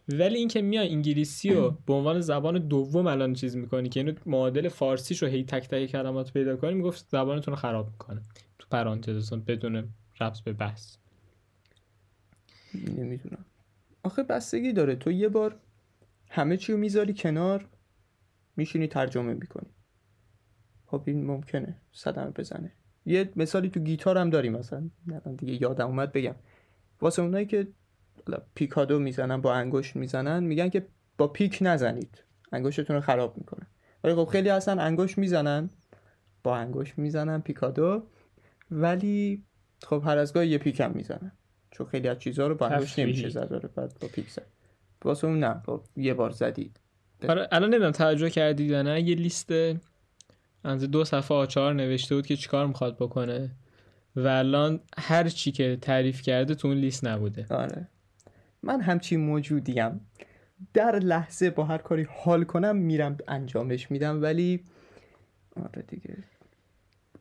ولی 0.10 0.38
اینکه 0.38 0.62
میای 0.62 0.90
انگلیسی 0.90 1.50
رو 1.50 1.72
به 1.88 1.94
عنوان 1.94 2.20
زبان 2.22 2.68
دوم 2.68 3.08
الان 3.08 3.34
چیز 3.34 3.56
می‌کنی 3.56 3.90
که 3.90 4.00
اینو 4.00 4.14
معادل 4.26 4.68
فارسیش 4.68 5.24
رو 5.24 5.30
هی 5.30 5.44
تک 5.44 5.68
تک 5.68 5.86
کلمات 5.86 6.34
پیدا 6.34 6.56
کنی 6.56 6.74
می‌گفت 6.74 7.08
زبانتون 7.10 7.52
رو 7.52 7.60
خراب 7.60 7.92
می‌کنه. 7.92 8.22
تو 8.60 8.68
پرانتزتون 8.72 9.44
بدون 9.44 9.90
ربط 10.22 10.40
به 10.40 10.54
بحث. 10.54 10.98
نمی‌دونم. 12.74 13.46
آخه 14.04 14.24
بستگی 14.24 14.74
داره. 14.74 14.96
تو 14.96 15.12
یه 15.12 15.30
بار 15.30 15.60
همه 16.30 16.58
چی 16.58 16.72
رو 16.72 16.78
می‌ذاری 16.78 17.14
کنار 17.14 17.68
میشینی 18.56 18.88
ترجمه 18.88 19.34
می‌کنی. 19.34 19.70
خب 20.86 21.04
این 21.06 21.26
ممکنه 21.26 21.78
صدمه 21.92 22.32
بزنه. 22.32 22.72
یه 23.06 23.32
مثالی 23.36 23.70
تو 23.70 23.80
گیتار 23.80 24.18
هم 24.18 24.30
داریم 24.30 24.54
مثلا. 24.54 24.90
دیگه 25.38 25.62
یادم 25.62 25.88
اومد 25.88 26.12
بگم. 26.12 26.36
واسه 27.02 27.22
اونایی 27.22 27.46
که 27.46 27.68
پیکادو 28.56 29.00
می‌زنن 29.00 29.42
با 29.42 29.54
انگشت 29.54 29.96
می‌زنن 29.96 30.44
میگن 30.44 30.70
که 30.70 30.88
با 31.18 31.28
پیک 31.28 31.58
نزنید. 31.62 32.24
انگشتتون 32.52 32.96
رو 32.96 33.02
خراب 33.02 33.38
می‌کنه. 33.38 33.68
ولی 34.04 34.16
خب 34.16 34.26
خیلی 34.26 34.50
اصلا 34.50 34.82
انگشت 34.82 35.18
می‌زنن 35.18 35.70
با 36.44 36.58
انگشت 36.58 36.98
می‌زنن 36.98 37.42
پیکادو. 37.42 38.04
ولی 38.72 39.44
خب 39.84 40.04
هر 40.06 40.18
از 40.18 40.34
گاهی 40.34 40.48
یه 40.48 40.58
پیک 40.58 40.80
هم 40.80 40.92
می‌زنن. 40.92 41.32
چون 41.72 41.88
خیلی 41.88 42.08
از 42.08 42.20
چیزها 42.20 42.48
رو 42.48 42.56
با 42.56 42.68
انگشت. 42.68 43.00
نمیشه 43.00 43.30
زد 43.30 43.74
بعد 43.76 43.98
با 44.02 44.08
پیک 44.08 44.30
زد. 44.30 44.48
واسه 45.06 45.28
اون 45.28 45.40
نه 45.40 45.62
با 45.66 45.84
یه 45.96 46.14
بار 46.14 46.30
زدی 46.30 46.72
آره 47.30 47.48
الان 47.52 47.70
نمی‌دونم 47.70 47.92
توجه 47.92 48.30
کردید 48.30 48.72
یا 48.72 48.82
نه. 48.82 49.02
یه 49.02 49.16
لیست 49.16 49.52
از 50.64 50.84
دو 50.84 51.06
صفحه 51.06 51.38
آچار 51.38 51.74
نوشته 51.74 52.16
بود 52.16 52.26
که 52.26 52.36
چیکار 52.36 52.68
می‌خواد 52.68 52.96
بکنه. 52.96 53.56
و 54.16 54.28
الان 54.28 54.80
هر 54.98 55.30
چی 55.30 55.52
که 55.52 55.78
تعریف 55.82 56.22
کرده 56.22 56.56
تو 56.56 56.68
اون 56.68 56.78
لیست 56.78 57.08
نبوده. 57.08 57.46
آره. 57.50 57.88
من 58.68 58.82
همچین 58.82 59.20
موجودیم. 59.20 60.02
در 60.74 61.00
لحظه 61.00 61.50
با 61.50 61.64
هر 61.64 61.78
کاری 61.78 62.08
حال 62.10 62.44
کنم 62.44 62.76
میرم 62.76 63.18
انجامش 63.28 63.92
میدم. 63.92 64.22
ولی 64.22 64.64
آره 65.56 65.82
دیگه. 65.88 66.18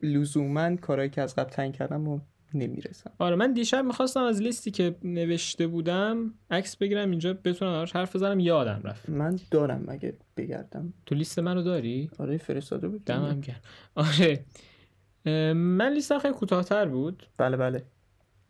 لزوما 0.03 0.75
کارهایی 0.75 1.09
که 1.09 1.21
از 1.21 1.35
قبل 1.35 1.49
تعیین 1.49 1.71
کردم 1.71 2.07
و 2.07 2.19
نمی‌رسم. 2.53 3.11
آره 3.19 3.35
من 3.35 3.53
دیشب 3.53 3.85
می‌خواستم 3.85 4.23
از 4.23 4.41
لیستی 4.41 4.71
که 4.71 4.95
نوشته 5.03 5.67
بودم 5.67 6.33
عکس 6.51 6.77
بگیرم 6.77 7.09
اینجا 7.09 7.33
بتونم 7.33 7.71
براش 7.71 7.95
حرف 7.95 8.15
بزنم 8.15 8.39
یادم 8.39 8.81
رفت. 8.83 9.09
من 9.09 9.39
دارم 9.51 9.83
مگه 9.87 10.13
بگردم. 10.37 10.93
تو 11.05 11.15
لیست 11.15 11.39
منو 11.39 11.61
داری؟ 11.61 12.09
آره 12.19 12.37
فرستاده 12.37 12.87
بود. 12.87 13.05
دمم 13.05 13.41
گرم. 13.41 13.61
آره. 13.95 14.45
من 15.53 15.93
لیستم 15.93 16.19
خیلی 16.19 16.33
کوتاهتر 16.33 16.85
بود. 16.85 17.27
بله 17.37 17.57
بله. 17.57 17.83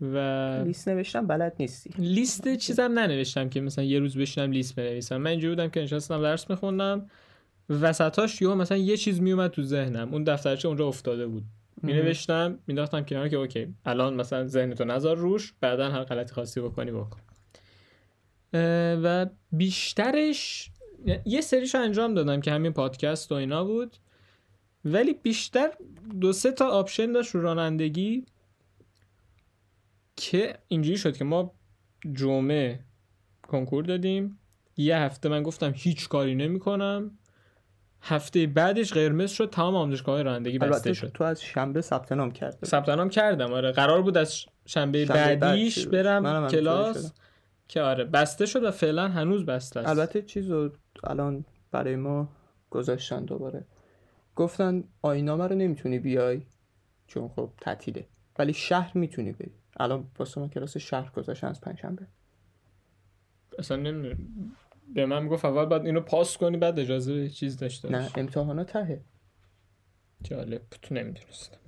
و 0.01 0.18
لیست 0.66 0.88
نوشتم 0.88 1.27
بلد 1.27 1.56
نیستی. 1.60 1.89
لیست 1.98 2.56
چیزم 2.56 3.00
ننوشتم 3.00 3.50
که 3.50 3.62
مثلا 3.62 3.84
یه 3.84 4.00
روز 4.00 4.18
بشینم 4.18 4.51
لیست 4.51 4.75
بنویسم. 4.75 5.18
من 5.18 5.30
اینجوری 5.30 5.56
بودم 5.56 5.70
که 5.70 5.82
نشستم 5.82 6.22
درس 6.22 6.50
میخوندم. 6.50 7.10
وسطاش 7.70 8.42
یهو 8.42 8.56
مثلا 8.56 8.77
یه 8.77 8.98
چیز 8.98 9.22
میومد 9.22 9.51
تو 9.51 9.63
ذهنم. 9.63 10.13
اون 10.13 10.24
دفترچه 10.24 10.68
اونجا 10.68 10.88
افتاده 10.88 11.27
بود. 11.27 11.44
می 11.84 11.94
نوشتم 11.94 12.60
مینداختم 12.68 13.01
کنار 13.01 13.30
که 13.30 13.36
اوکی 13.36 13.68
الان 13.86 14.13
مثلا 14.13 14.48
ذهنتو 14.48 14.86
نذار 14.86 15.18
روش 15.18 15.54
بعدا 15.62 15.89
هر 15.89 16.04
غلطی 16.04 16.34
خواستی 16.34 16.62
بکنی 16.62 16.92
بکن. 16.92 17.20
و 19.04 19.25
بیشترش 19.51 20.72
یه 21.25 21.42
سریشو 21.42 21.77
انجام 21.77 22.13
دادم 22.13 22.42
که 22.42 22.51
همین 22.51 22.74
پادکست 22.74 23.32
و 23.32 23.36
اینا 23.36 23.63
بود. 23.63 23.96
ولی 24.86 25.13
بیشتر 25.13 25.70
دو 26.22 26.34
سه 26.34 26.51
تا 26.51 26.68
option 26.67 27.12
داشت 27.12 27.36
رو 27.36 27.42
رانندگی. 27.42 28.25
که 30.17 30.57
اینجوری 30.67 30.97
شد 30.97 31.17
که 31.17 31.24
ما 31.24 31.53
جمعه 32.13 32.79
کنکور 33.47 33.83
دادیم. 33.83 34.39
یه 34.77 34.97
هفته 34.97 35.29
من 35.29 35.43
گفتم 35.43 35.74
هیچ 35.75 36.09
کاری 36.09 36.36
نمی 36.36 36.59
کنم 36.59 37.12
هفته 38.01 38.47
بعدش 38.47 38.93
قرمز 38.93 39.31
شد 39.31 39.50
تمام 39.50 39.75
آموزشگاه 39.75 40.21
رانندگی 40.21 40.57
بسته 40.57 40.93
شد. 40.93 41.12
تو 41.13 41.24
از 41.24 41.41
شنبه 41.41 41.81
ثبت 41.81 42.12
نام 42.12 42.31
کردی. 42.31 42.65
ثبت 42.65 42.89
نام 42.89 43.09
کردم 43.09 43.53
آره. 43.53 43.71
قرار 43.71 44.01
بود 44.01 44.17
از 44.17 44.33
شنبه, 44.65 45.05
شنبه 45.05 45.05
بعد 45.05 45.39
بعدیش 45.39 45.83
بود؟ 45.83 45.93
برم 45.93 46.25
همینطوری 46.25 46.62
کلاس. 46.62 47.13
که 47.67 47.81
آره 47.81 48.03
بسته 48.03 48.45
شد 48.45 48.63
و 48.63 48.71
فعلا 48.71 49.07
هنوز 49.07 49.45
بسته 49.45 49.79
است. 49.79 49.89
البته 49.89 50.21
چیز 50.21 50.51
رو 50.51 50.71
الان 51.03 51.45
برای 51.71 51.95
ما 51.95 52.29
گذاشتن 52.69 53.25
دوباره. 53.25 53.65
گفتن 54.36 54.83
آینامه 55.01 55.47
رو 55.47 55.55
نمی‌تونی 55.55 56.00
بیای 56.00 56.41
چون 57.07 57.27
خب 57.27 57.50
تعطیله. 57.62 58.07
ولی 58.39 58.53
شهر 58.53 58.97
می‌تونی 58.97 59.31
بری. 59.31 59.51
الان 59.79 60.07
واسه 60.19 60.41
ما 60.41 60.48
کلاس 60.48 60.77
شهر 60.77 61.12
گذاشتن 61.12 61.48
از 61.48 61.62
پنجشنبه. 61.62 62.07
اصلا 63.60 63.77
نمی‌دونم. 63.77 64.17
به 64.93 65.05
من 65.05 65.24
می‌گفت 65.24 65.46
اول 65.46 65.65
بعد 65.65 65.86
اینو 65.86 66.01
پاس 66.01 66.38
کنی 66.38 66.57
بعد 66.57 66.79
اجازه 66.79 67.29
چیز 67.29 67.57
داشته 67.57 67.89
نه 67.89 68.10
امتحانا 68.15 68.63
تهه. 68.63 69.01
جالب 70.24 70.62
تو 70.81 70.96
نمی‌دونست 70.96 71.60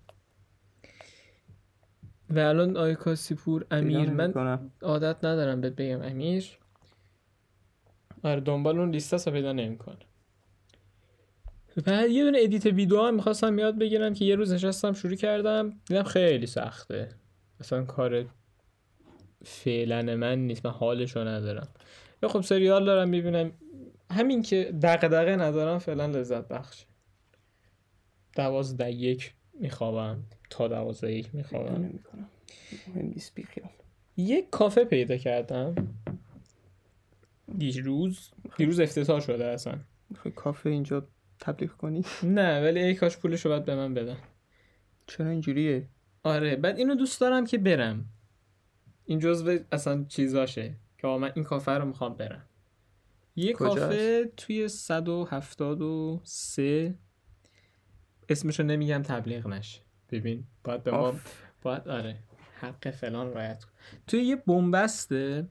و 2.30 2.40
الان 2.40 2.78
آقای 2.78 2.96
کاسیپور 2.96 3.66
امیر 3.72 4.10
من. 4.10 4.70
عادت 4.82 5.26
ندارم 5.26 5.62
بهت 5.62 5.74
بگم 5.74 6.02
امیر. 6.02 6.58
آره 8.24 8.42
دنبال 8.42 8.80
اون 8.80 8.92
لیست 8.92 9.28
رو 9.28 9.34
پیدا 9.34 9.54
نمی‌کنه. 9.54 9.98
و 11.88 12.08
یه 12.08 12.24
دونه 12.24 12.38
edit 12.42 12.66
ویدیو 12.66 13.02
هم 13.02 13.16
می‌خواستم 13.16 13.60
یاد 13.60 13.78
بگیرم 13.78 14.14
که 14.14 14.26
یه 14.26 14.36
روز 14.36 14.54
نشستم 14.54 14.94
شروع 14.94 15.16
کردم. 15.16 15.74
دیدم 15.86 16.04
خیلی 16.04 16.46
سخته. 16.46 17.19
اصلا 17.60 17.84
کار 17.84 18.26
فعلا 19.46 20.16
من 20.16 20.40
نیست 20.40 20.66
من 20.66 20.72
حالشو 20.72 21.20
ندارم. 21.20 21.68
یا 22.24 22.30
خب 22.30 22.42
سریال 22.42 22.86
دارم 22.86 23.10
می‌بینم. 23.10 23.52
همین 24.12 24.42
که 24.42 24.74
دغدغه 24.82 25.36
ندارم 25.36 25.80
فعلا 25.80 26.06
لذت 26.06 26.48
بخشه. 26.48 26.86
دوازده 28.36 28.92
یک 28.92 29.34
میخوابم. 29.54 30.24
تا 30.50 30.68
دوازده 30.68 31.14
یک 31.14 31.36
میخوابم. 31.36 32.00
نیست 32.96 33.36
بیخیال 33.36 33.70
یک 34.18 34.50
کافه 34.50 34.84
پیدا 34.84 35.18
کردم. 35.18 35.76
دیروز. 37.58 38.32
دیروز 38.58 38.80
افتتاح 38.80 39.20
شده 39.20 39.46
اصلا. 39.46 39.80
کافه 40.36 40.70
اینجا 40.70 41.08
تبلیغ 41.40 41.72
کنی؟ 41.72 42.04
نه 42.24 42.64
ولی 42.64 42.80
ای 42.80 42.96
کاش 42.96 43.18
پولشو 43.18 43.50
باید 43.50 43.66
به 43.66 43.76
من 43.76 43.94
بدن. 43.94 44.18
چرا 45.08 45.30
اینجوریه؟ 45.30 45.88
آره 46.24 46.56
بعد 46.56 46.78
اینو 46.78 46.96
دوست 46.96 47.22
دارم 47.22 47.46
که 47.46 47.58
برم. 47.58 48.06
این 49.06 49.20
جزو 49.20 49.60
اصلا 49.72 50.06
چیزاشه 50.08 50.76
که 50.98 51.08
من 51.08 51.32
این 51.36 51.46
کافه 51.46 51.72
رو 51.72 51.86
می‌خوام 51.86 52.14
برم. 52.14 52.46
یه؟ 53.36 53.54
کافه 53.54 54.32
توی 54.38 54.68
173 54.68 56.96
اسمشو 58.30 58.64
نمیگم 58.64 59.02
تبلیغ 59.02 59.48
نشه. 59.48 59.82
ببین 60.12 60.44
باید 60.64 60.84
به 60.84 60.92
ما. 60.92 61.14
باید 61.62 61.88
آره 61.88 62.16
حق 62.60 62.90
فلان 62.90 63.34
رایت 63.34 63.64
کن. 63.64 63.72
توی 64.08 64.22
یه 64.22 64.36
بنبسته 64.36 65.48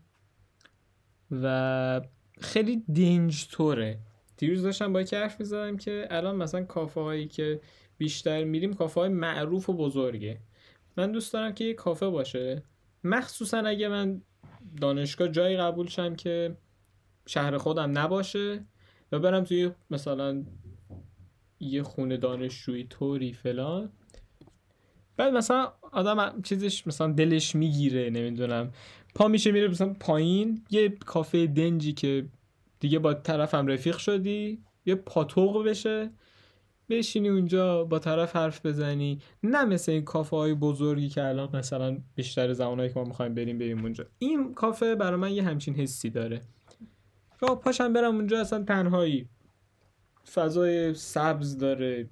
و 1.31 2.01
خیلی 2.41 2.77
دنج 2.77 3.49
توره. 3.49 3.99
دیروز 4.37 4.63
داشتم 4.63 4.93
با 4.93 5.01
یکی 5.01 5.17
حرف 5.17 5.41
می‌زدم 5.41 5.77
که 5.77 6.09
الان 6.11 6.37
مثلا 6.37 6.65
کافه 6.65 7.01
هایی 7.01 7.29
که 7.29 7.61
بیشتر 7.99 8.45
میریم 8.45 8.75
کافه 8.75 9.01
های 9.01 9.09
معروف 9.09 9.69
و 9.69 9.73
بزرگه. 9.73 10.39
من 10.99 11.13
دوست 11.13 11.33
دارم 11.33 11.55
که 11.55 11.65
یه 11.65 11.75
کافه 11.75 12.09
باشه. 12.09 12.63
مخصوصا 13.05 13.59
اگه 13.59 13.89
من 13.89 14.23
دانشگاه 14.81 15.29
جایی 15.29 15.57
قبول 15.57 15.89
شم 15.89 16.17
که 16.17 16.57
شهر 17.27 17.59
خودم 17.59 17.99
نباشه 17.99 18.65
و 19.13 19.19
برم 19.19 19.45
توی 19.45 19.71
مثلا 19.91 20.45
یه 21.61 21.83
خونه 21.83 22.17
دانشجویی 22.17 22.85
طوری 22.85 23.33
فلان. 23.33 23.93
بعد 25.17 25.35
مثلا 25.35 25.73
آدم 25.93 26.43
چیزش 26.43 26.87
مثلا 26.87 27.13
دلش 27.13 27.55
می‌گیره 27.55 28.11
نمی‌دونم. 28.11 28.73
پا 29.15 29.29
میشه 29.29 29.53
میره 29.53 29.69
مثلا 29.69 29.95
پایین 30.01 30.65
یه 30.71 30.89
کافه 30.89 31.47
دنجی 31.47 31.93
که 31.93 32.29
دیگه 32.81 32.99
با 32.99 33.15
طرفم 33.15 33.67
رفیق 33.67 33.99
شدی 33.99 34.63
یه 34.87 34.95
پاتوق 34.95 35.67
بشه. 35.67 36.11
بشینی 36.91 37.29
اونجا 37.29 37.85
با 37.85 37.99
طرف 37.99 38.37
حرف 38.37 38.67
بزنی. 38.67 39.21
نه 39.43 39.65
مثل 39.65 39.93
این 39.93 40.05
کافه 40.05 40.37
های 40.37 40.55
بزرگی 40.55 41.09
که 41.09 41.25
الان 41.25 41.57
مثلا 41.57 41.99
بیشتر 42.15 42.53
زمانهایی 42.53 42.93
که 42.93 42.99
ما 43.01 43.05
می‌خوایم 43.05 43.35
بریم 43.35 43.59
بریم 43.59 43.83
اونجا. 43.83 44.07
این 44.19 44.55
کافه 44.55 44.95
برای 44.95 45.21
من 45.21 45.33
یه 45.33 45.43
همچین 45.43 45.75
حسی 45.75 46.11
داره. 46.11 46.41
که 47.41 47.47
آقا 47.47 47.55
پاشم 47.55 47.93
برم 47.93 48.15
اونجا 48.15 48.41
اصلا 48.41 48.65
تنهایی. 48.65 49.29
فضای 50.33 50.95
سبز 50.95 51.59
داره. 51.59 52.09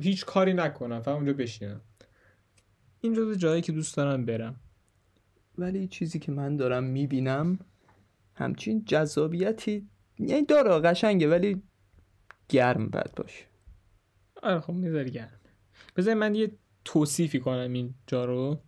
هیچ 0.00 0.24
کاری 0.24 0.54
نکنم 0.54 1.02
فقط 1.02 1.14
اونجا 1.14 1.32
بشینم. 1.32 1.80
این 3.00 3.12
جزو 3.12 3.34
جایی 3.34 3.62
که 3.62 3.72
دوست 3.72 3.96
دارم 3.96 4.24
برم. 4.24 4.60
ولی 5.58 5.88
چیزی 5.88 6.18
که 6.18 6.32
من 6.32 6.56
دارم 6.56 6.84
می‌بینم 6.84 7.58
همچین 8.34 8.84
جذابیتی 8.84 9.88
یعنی 10.18 10.44
داره 10.44 10.70
قشنگه 10.70 11.28
ولی 11.28 11.62
گرم 12.52 12.88
باید 12.88 13.14
باشه. 13.16 13.44
آره 14.42 14.60
خب 14.60 14.72
می‌ذاری 14.72 15.10
گرم. 15.10 15.40
بذار 15.96 16.14
من 16.14 16.34
یه 16.34 16.52
توصیفی 16.84 17.40
کنم 17.40 17.72
این 17.72 17.94
جا 18.06 18.24
رو. 18.24 18.60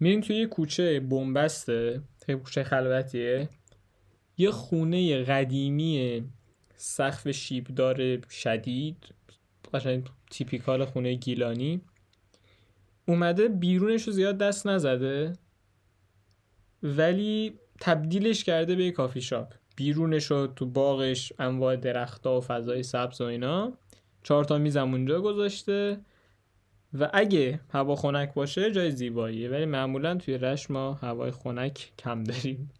میریم 0.00 0.20
توی 0.20 0.36
یه 0.36 0.46
کوچه 0.46 1.00
بنبسته 1.00 2.02
خیلی 2.26 2.38
کوچه 2.38 2.64
خلوتیه 2.64 3.48
یه 4.36 4.50
خونه 4.50 5.24
قدیمی 5.24 6.24
سقف 6.76 7.30
شیبدار 7.30 8.20
شدید 8.30 8.96
قشنگ 9.74 10.08
تیپیکال 10.30 10.84
خونه 10.84 11.14
گیلانی. 11.14 11.80
اومده 13.08 13.48
بیرونش 13.48 14.02
رو 14.02 14.12
زیاد 14.12 14.38
دست 14.38 14.66
نزده 14.66 15.32
ولی 16.82 17.58
تبدیلش 17.80 18.44
کرده 18.44 18.74
به 18.74 18.84
یه 18.84 18.92
کافی 18.92 19.20
شاپ. 19.20 19.54
بیرونش 19.80 20.30
رو 20.30 20.46
تو 20.46 20.66
باغش 20.66 21.32
انواع 21.38 21.76
درختها 21.76 22.38
و 22.38 22.40
فضای 22.40 22.82
سبز 22.82 23.20
و 23.20 23.24
اینا. 23.24 23.72
چهار 24.22 24.44
تا 24.44 24.58
میزم 24.58 24.90
اونجا 24.90 25.20
گذاشته. 25.20 26.00
و 26.98 27.10
اگه 27.12 27.60
هوا 27.70 27.96
خنک 27.96 28.34
باشه 28.34 28.70
جای 28.70 28.90
زیباییه. 28.90 29.50
ولی 29.50 29.64
معمولا 29.64 30.14
توی 30.14 30.38
رشت 30.38 30.70
ما 30.70 30.92
هوای 30.92 31.30
خنک 31.30 31.92
کم 31.98 32.24
داریم. 32.24 32.70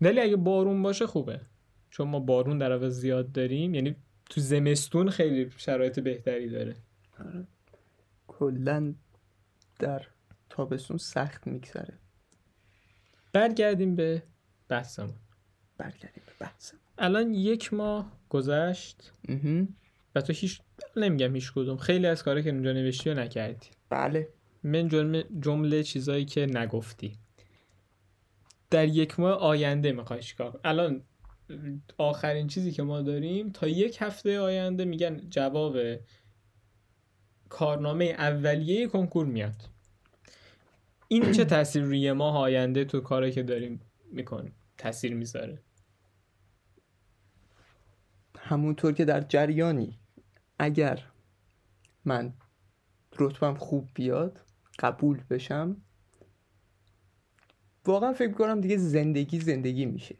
ولی 0.00 0.20
اگه 0.20 0.36
بارون 0.36 0.82
باشه 0.82 1.06
خوبه. 1.06 1.40
چون 1.90 2.08
ما 2.08 2.20
بارون 2.20 2.58
در 2.58 2.72
عوض 2.72 3.00
زیاد 3.00 3.32
داریم. 3.32 3.74
یعنی 3.74 3.96
تو 4.30 4.40
زمستون 4.40 5.10
خیلی 5.10 5.50
شرایط 5.56 6.00
بهتری 6.00 6.48
داره. 6.48 6.76
کلا 8.26 8.94
در 9.78 10.02
تابستون 10.50 10.96
سخت 10.96 11.46
میگذره. 11.46 11.98
برگردیم 13.32 13.96
به 13.96 14.22
بحثمون. 14.68 15.27
برگردیم 15.78 16.22
به 16.26 16.32
بحث. 16.40 16.72
الان 16.98 17.34
یک 17.34 17.74
ماه 17.74 18.12
گذشت. 18.28 19.12
و 20.14 20.20
تو 20.20 20.32
هیچ 20.32 20.60
نمیگم 20.96 21.34
هیچ 21.34 21.52
کدوم. 21.52 21.76
خیلی 21.76 22.06
از 22.06 22.22
کارا 22.22 22.40
که 22.40 22.50
اونجا 22.50 22.72
نوشتی 22.72 23.10
رو 23.10 23.18
نکردی. 23.18 23.66
بله. 23.90 24.28
من 24.62 24.88
جمله, 24.88 25.24
جمله 25.40 25.82
چیزایی 25.82 26.24
که 26.24 26.46
نگفتی. 26.46 27.18
در 28.70 28.88
یک 28.88 29.20
ماه 29.20 29.32
آینده 29.32 29.92
می‌خوای 29.92 30.22
چیکار؟ 30.22 30.60
الان 30.64 31.02
آخرین 31.98 32.46
چیزی 32.46 32.72
که 32.72 32.82
ما 32.82 33.02
داریم 33.02 33.50
تا 33.50 33.68
یک 33.68 33.96
هفته 34.00 34.40
آینده 34.40 34.84
میگن 34.84 35.20
جواب 35.30 35.76
کارنامه 37.48 38.04
اولیه 38.04 38.86
کنکور 38.86 39.26
میاد. 39.26 39.62
این 41.08 41.32
چه 41.32 41.44
تاثیر 41.44 41.82
روی 41.82 42.12
ماه 42.12 42.36
آینده 42.36 42.84
تو 42.84 43.00
کاری 43.00 43.32
که 43.32 43.42
داریم 43.42 43.80
می‌کنیم 44.12 44.54
تاثیر 44.78 45.14
می‌ذاره؟ 45.14 45.58
همونطور 48.48 48.92
که 48.92 49.04
در 49.04 49.20
جریانی 49.20 49.98
اگر 50.58 51.04
من 52.04 52.32
رتبم 53.18 53.54
خوب 53.54 53.88
بیاد 53.94 54.40
قبول 54.78 55.22
بشم 55.30 55.76
واقعا 57.86 58.12
فکر 58.12 58.32
کنم 58.32 58.60
دیگه 58.60 58.76
زندگی 58.76 59.40
زندگی 59.40 59.86
میشه. 59.86 60.16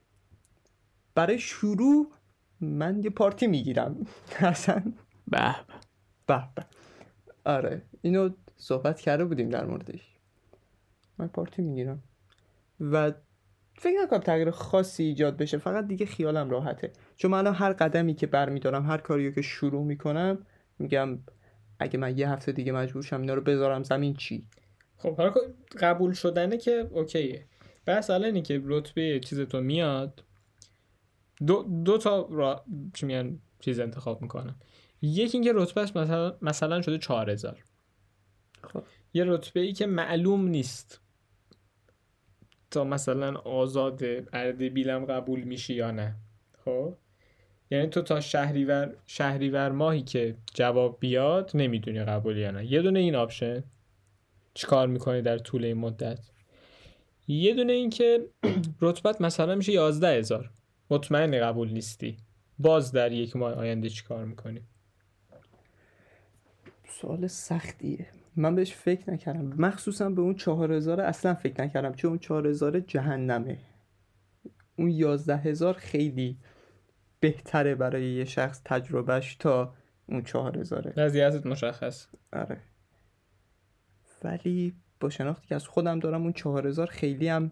برای 1.15 1.39
شروع 1.39 2.13
من 2.61 3.03
یه 3.03 3.11
پارتی 3.11 3.47
می‌گیرم. 3.47 4.07
اصلا. 4.39 4.83
به 5.29 5.57
به 6.27 6.49
به. 6.55 6.67
آره 7.45 7.83
اینو 8.03 8.31
صحبت 8.57 9.01
کرده 9.01 9.25
بودیم 9.25 9.49
در 9.49 9.65
موردش. 9.65 10.17
من 11.19 11.29
پارتی 11.29 11.63
می‌گیرم. 11.63 12.03
و 12.81 13.13
فکر 13.79 13.99
نکنم 14.03 14.21
تغییر 14.21 14.51
خاصی 14.51 15.03
ایجاد 15.03 15.37
بشه 15.37 15.59
فقط 15.59 15.87
دیگه 15.87 16.07
خیالم 16.07 16.51
راحته. 16.51 16.93
چون 17.17 17.31
من 17.31 17.39
الان 17.39 17.55
هر 17.55 17.73
قدمی 17.73 18.15
که 18.15 18.27
برمیدارم 18.27 18.87
هر 18.87 18.99
کاریو 18.99 19.31
که 19.31 19.43
شروع 19.43 19.85
می‌کنم 19.85 20.47
میگم 20.79 21.19
اگه 21.79 21.99
من 21.99 22.19
یه 22.19 22.31
هفته 22.31 22.53
دیگه 22.53 22.73
مجبور 22.73 23.03
شم 23.03 23.21
اینا 23.21 23.35
رو 23.35 23.41
بذارم 23.41 23.83
زمین 23.83 24.15
چی؟ 24.15 24.47
خب 24.97 25.17
حالا 25.17 25.35
قبول 25.81 26.13
شدنه 26.13 26.57
که 26.57 26.89
اوکیه. 26.91 27.47
بس 27.87 28.11
الان 28.11 28.25
اینه 28.25 28.43
که 28.43 28.63
رتبه 28.65 29.21
چیز 29.21 29.41
تو 29.41 29.61
میاد. 29.61 30.25
دو, 31.47 31.63
دو 31.85 31.99
تا 31.99 32.29
را... 32.31 32.65
چی 32.95 33.07
میگن 33.07 33.39
چیز 33.61 33.81
انتخاب 33.81 34.23
می‌کنم 34.23 34.57
یکی 35.03 35.39
اینکه 35.39 35.53
رتبهش 35.55 35.97
مثلا 35.97 36.37
مثلا 36.43 36.83
شده 36.83 36.99
4000 36.99 37.65
خب. 38.63 38.83
یه 39.15 39.25
رتبه 39.25 39.61
ای 39.61 39.73
که 39.73 39.87
معلوم 39.87 40.49
نیست. 40.49 41.01
تا 42.71 42.85
مثلا 42.85 43.35
آزاد 43.35 44.03
اردبیلم 44.33 45.05
قبول 45.05 45.41
میشی 45.41 45.75
یا 45.75 45.91
نه. 45.91 46.15
خب؟ 46.65 46.95
یعنی 47.71 47.87
تو 47.87 48.03
تا 48.03 48.21
شهریور 48.21 48.95
شهریور 49.07 49.71
ماهی 49.71 50.03
که 50.03 50.37
جواب 50.55 50.97
بیاد 51.01 51.51
نمی‌دونی 51.55 52.05
قبول 52.05 52.37
یا 52.37 52.51
نه. 52.51 52.73
یه 52.73 52.83
دونه 52.83 52.99
این 52.99 53.15
آپشن 53.15 53.65
چیکار 54.55 54.87
می‌کنی 54.87 55.23
در 55.23 55.39
طول 55.39 55.65
این 55.65 55.77
مدت؟ 55.77 56.31
یه 57.29 57.55
دونه 57.55 57.73
این 57.73 57.91
که 57.91 58.29
رتبت 58.81 59.21
مثلا 59.21 59.55
میشه 59.55 59.73
یازده 59.73 60.09
هزار. 60.09 60.51
مطمئن 60.91 61.41
قبول 61.41 61.73
نیستی. 61.73 62.17
باز 62.59 62.93
در 62.93 63.13
یک 63.13 63.37
ماه 63.37 63.53
آینده 63.53 63.89
چیکار 63.89 64.25
می‌کنی؟ 64.25 64.61
سوال 66.89 67.27
سختیه. 67.27 68.07
من 68.39 68.55
بهش 68.55 68.75
فکر 68.75 69.11
نکردم. 69.11 69.55
مخصوصا 69.59 70.11
به 70.11 70.21
اون 70.23 70.35
چهار 70.35 70.73
هزار 70.73 71.01
اصلا 71.01 71.35
فکر 71.35 71.65
نکردم 71.65 71.93
چون 71.93 72.09
اون 72.09 72.19
چهار 72.19 72.47
هزار 72.47 72.81
جهنمه. 72.81 73.59
اون 74.77 74.91
یازده 74.91 75.37
هزار 75.37 75.75
خیلی 75.75 76.39
بهتره 77.21 77.75
برای 77.75 78.13
یه 78.13 78.25
شخص 78.25 78.63
تجربهش 78.65 79.37
تا 79.37 79.75
اون 80.07 80.23
چهار 80.23 80.59
هزاره 80.59 80.93
وضعیتت 80.97 81.47
مشخص. 81.47 82.07
آره. 82.33 82.61
ولی 84.23 84.75
با 85.01 85.11
شناختی 85.11 85.47
که 85.47 85.55
از 85.55 85.69
خودم 85.69 85.99
دارم 85.99 86.23
اون 86.23 86.33
چهار 86.33 86.67
هزار 86.67 86.87
خیلی 86.87 87.29
هم 87.29 87.51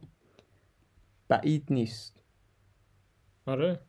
بعید 1.28 1.66
نیست. 1.70 2.22
آره. 3.46 3.80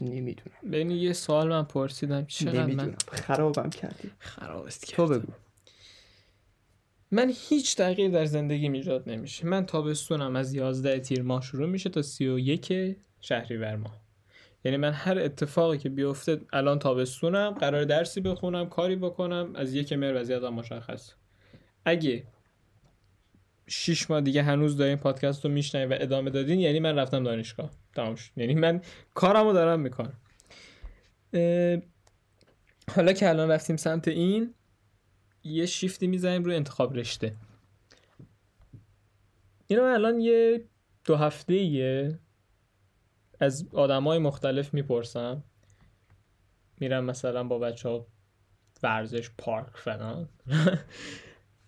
نمی‌دونم. 0.00 0.56
بین 0.62 0.90
یه 0.90 1.12
سوال 1.12 1.48
من 1.48 1.62
پرسیدم. 1.62 2.24
چقدر 2.26 2.66
من 2.66 2.94
خرابم 3.12 3.70
کردی. 3.70 4.10
خرابست 4.18 4.86
تو 4.86 4.86
کردم 4.86 5.18
بگو 5.18 5.32
من 7.10 7.32
هیچ 7.34 7.76
تغییر 7.76 8.10
در 8.10 8.24
زندگی 8.24 8.68
ایجاد 8.68 9.08
نمیشه. 9.08 9.46
من 9.46 9.66
تابستونم 9.66 10.36
از 10.36 10.54
11 10.54 11.00
تیر 11.00 11.22
ماه 11.22 11.42
شروع 11.42 11.68
میشه 11.68 11.90
تا 11.90 12.02
31 12.02 12.96
شهریور 13.20 13.76
ماه. 13.76 14.00
یعنی 14.64 14.76
من 14.76 14.92
هر 14.92 15.18
اتفاقی 15.18 15.78
که 15.78 15.88
بیفته 15.88 16.40
الان 16.52 16.78
تابستونم 16.78 17.50
قرار 17.50 17.84
درسی 17.84 18.20
بخونم 18.20 18.68
کاری 18.68 18.96
بکنم 18.96 19.52
از 19.54 19.74
یک 19.74 19.92
مهر 19.92 20.20
وضعیتم 20.20 20.48
مشخص. 20.48 21.12
اگه 21.84 22.24
شیش 23.68 24.10
ماه 24.10 24.20
دیگه 24.20 24.42
هنوز 24.42 24.76
دارین 24.76 24.96
پادکست 24.96 25.44
رو 25.44 25.50
میشنوین 25.50 25.88
و 25.88 25.96
ادامه 26.00 26.30
دادین 26.30 26.60
یعنی 26.60 26.80
من 26.80 26.98
رفتم 26.98 27.22
دانشگاه. 27.22 27.70
تمام 27.94 28.14
شد. 28.14 28.30
یعنی 28.36 28.54
من 28.54 28.82
کارمو 29.14 29.52
دارم 29.52 29.80
می‌کنم. 29.80 30.12
حالا 32.96 33.12
که 33.12 33.28
الان 33.28 33.50
رفتیم 33.50 33.76
سمت 33.76 34.08
این 34.08 34.54
یه 35.44 35.66
شیفتی 35.66 36.06
می‌زنیم 36.06 36.44
روی 36.44 36.54
انتخاب 36.54 36.94
رشته. 36.96 37.36
اینو 39.66 39.82
الان 39.82 40.20
یه 40.20 40.64
دو 41.04 41.16
هفته 41.16 41.54
یه 41.54 42.18
از 43.40 43.68
آدم 43.72 44.04
های 44.04 44.18
مختلف 44.18 44.74
می‌پرسم. 44.74 45.44
میرم 46.80 47.04
مثلا 47.04 47.44
با 47.44 47.58
بچه 47.58 47.88
ها 47.88 48.06
ورزش 48.82 49.30
پارک 49.38 49.76
فلان. 49.76 50.28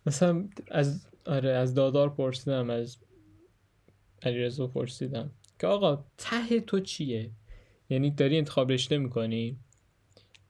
مثلا 0.06 0.48
از 0.70 1.09
آره 1.26 1.50
از 1.50 1.74
دادار 1.74 2.10
پرسیدم 2.10 2.70
از 2.70 2.96
علیرضا 4.22 4.66
پرسیدم 4.66 5.30
که 5.58 5.66
آقا 5.66 6.04
ته 6.18 6.60
تو 6.60 6.80
چیه؟ 6.80 7.30
یعنی 7.90 8.10
داری 8.10 8.38
انتخاب 8.38 8.72
رشته 8.72 8.98
می‌کنی؟ 8.98 9.56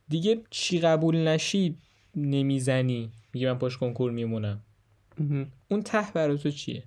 دیگه 0.09 0.43
چی 0.51 0.81
قبول 0.81 1.29
نشی 1.29 1.77
نمی‌زنی. 2.17 3.11
میگه 3.35 3.53
من 3.53 3.59
پشت 3.59 3.79
کنکور 3.79 4.11
میمونم. 4.13 4.63
اون 5.69 5.83
ته 5.83 6.13
برای 6.15 6.39
تو 6.39 6.51
چیه؟ 6.51 6.83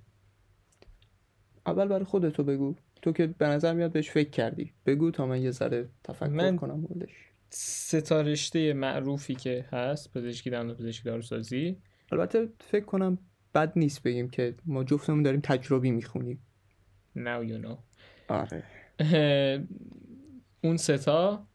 اول 1.66 1.88
برای 1.88 2.04
خودتو 2.04 2.44
بگو. 2.44 2.74
تو 3.02 3.12
که 3.12 3.26
به 3.26 3.46
نظر 3.46 3.74
میاد 3.74 3.92
بهش 3.92 4.10
فکر 4.10 4.30
کردی. 4.30 4.72
بگو 4.86 5.10
تا 5.10 5.26
من 5.26 5.42
یه 5.42 5.50
ذره 5.50 5.88
تفکر 6.04 6.26
من- 6.28 6.56
کنم 6.56 6.80
موردش. 6.80 7.10
سه 7.50 8.00
تا 8.00 8.20
رشته 8.20 8.72
معروفی 8.72 9.34
که 9.34 9.64
هست 9.72 10.12
پزشکی 10.12 10.50
دندان 10.50 10.76
پزشکی 10.76 11.04
داروسازی. 11.04 11.76
البته 12.12 12.48
فکر 12.60 12.84
کنم 12.84 13.18
بد 13.54 13.72
نیست 13.76 14.02
بگیم 14.02 14.30
که 14.30 14.54
ما 14.66 14.84
جفتمون 14.84 15.22
داریم 15.22 15.40
تجربی 15.40 15.90
می‌خونیم. 15.90 16.38
Now 17.16 17.42
you 17.48 17.66
know. 17.66 17.76
آره. 18.28 18.64
اون 20.64 20.76
ستا 20.76 21.46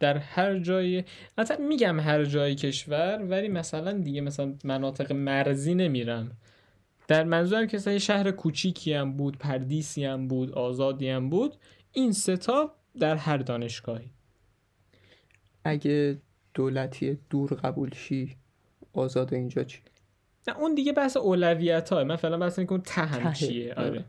در 0.00 0.18
هر 0.18 0.58
جای 0.58 1.04
حتی 1.38 1.54
میگم 1.56 2.00
هر 2.00 2.24
جای 2.24 2.54
کشور 2.54 3.22
ولی 3.22 3.48
مثلا 3.48 3.92
دیگه 3.92 4.20
مثلا 4.20 4.54
مناطق 4.64 5.12
مرزی 5.12 5.74
نمیرم 5.74 6.36
در 7.08 7.24
منظورم 7.24 7.66
که 7.66 7.76
مثلا 7.76 7.98
شهر 7.98 8.30
کوچیکی 8.30 8.92
هم 8.92 9.16
بود 9.16 9.38
پردیسی 9.38 10.04
هم 10.04 10.28
بود 10.28 10.52
آزادی 10.52 11.08
هم 11.08 11.30
بود 11.30 11.56
این 11.92 12.12
ستا 12.12 12.74
در 13.00 13.16
هر 13.16 13.36
دانشگاهی. 13.36 14.10
اگه 15.64 16.18
دولتی 16.54 17.18
دور 17.30 17.54
قبول 17.54 17.94
شی 17.94 18.36
آزاد 18.92 19.34
اینجا 19.34 19.64
چی؟ 19.64 19.80
نه 20.48 20.58
اون 20.58 20.74
دیگه 20.74 20.92
بحث 20.92 21.16
اولویت 21.16 21.92
ها 21.92 22.04
من 22.04 22.16
فعلا 22.16 22.38
بحث 22.38 22.58
اون 22.58 22.80
تهم 22.80 23.22
تهه، 23.22 23.34
چیه. 23.34 23.74
آره. 23.74 24.04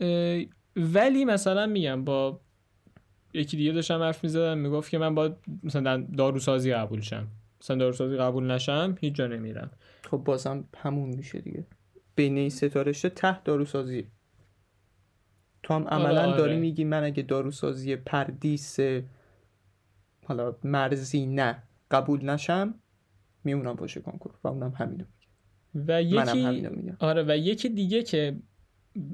آره. 0.00 0.48
ولی 0.76 1.24
مثلا 1.24 1.66
میگم 1.66 2.04
با 2.04 2.40
یکی 3.34 3.56
دیگه 3.56 3.72
داشتم 3.72 4.02
حرف 4.02 4.24
می‌زدم 4.24 4.58
می‌گفت 4.58 4.90
که 4.90 4.98
من 4.98 5.14
باید 5.14 5.32
مثلا 5.62 6.06
داروسازی 6.16 6.72
قبول 6.74 7.00
شم. 7.00 7.28
مثلا 7.60 7.76
داروسازی 7.76 8.16
قبول 8.16 8.50
نشم 8.50 8.96
هیچ 9.00 9.14
جا 9.14 9.26
نمیرم. 9.26 9.70
خب 10.10 10.16
بازم 10.16 10.64
همون 10.76 11.08
میشه 11.08 11.40
دیگه. 11.40 11.66
بین 12.16 12.38
این 12.38 12.50
سه 12.50 12.68
تا 12.68 12.82
رشته 12.82 13.08
ته 13.08 13.42
داروسازی. 13.42 14.06
تو 15.62 15.74
هم 15.74 15.88
عملا 15.88 16.26
آره. 16.26 16.36
داری 16.36 16.56
میگی 16.56 16.84
من 16.84 17.04
اگه 17.04 17.22
داروسازی 17.22 17.96
پردیس 17.96 18.80
حالا 20.24 20.56
مرزی 20.64 21.26
نه 21.26 21.62
قبول 21.90 22.30
نشم 22.30 22.74
میمونم 23.48 23.74
باشه 23.74 24.00
کنکور 24.00 24.32
و 24.44 24.48
اونم 24.48 24.72
همینو 24.76 25.04
و 25.74 26.02
منم 26.02 26.28
یکی 26.28 26.42
همینو 26.42 26.70
میگم. 26.70 26.96
آره 27.00 27.24
و 27.28 27.36
یکی 27.36 27.68
دیگه 27.68 28.02
که 28.02 28.36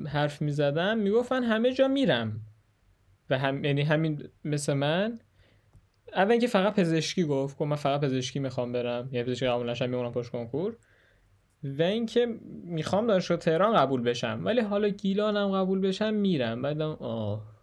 حرف 0.06 0.42
می‌زدم 0.42 0.98
می‌گفتن 0.98 1.42
همه 1.42 1.72
جا 1.72 1.88
میرم. 1.88 2.40
و 3.30 3.38
هم 3.38 3.64
یعنی 3.64 3.82
همین 3.82 4.28
مثل 4.44 4.72
من. 4.72 5.18
اول 6.14 6.30
اینکه 6.30 6.46
فقط 6.46 6.74
پزشکی 6.74 7.24
گفت 7.24 7.58
گفت 7.58 7.68
من 7.68 7.76
فقط 7.76 8.00
پزشکی 8.00 8.38
می‌خوام 8.38 8.72
برم 8.72 9.08
یعنی 9.12 9.26
پزشکی 9.26 9.46
قبول 9.46 9.70
نشم 9.70 9.90
میمونم 9.90 10.12
پشت 10.12 10.30
کنکور. 10.30 10.76
و 11.62 11.82
اینکه 11.82 12.26
می‌خوام 12.64 13.06
دانشگاه 13.06 13.38
تهران 13.38 13.76
قبول 13.76 14.02
بشم. 14.02 14.40
ولی 14.44 14.60
حالا 14.60 14.88
گیلانم 14.88 15.50
قبول 15.50 15.80
بشم 15.80 16.14
میرم. 16.14 16.62
بعدم 16.62 16.90
آه. 16.90 17.54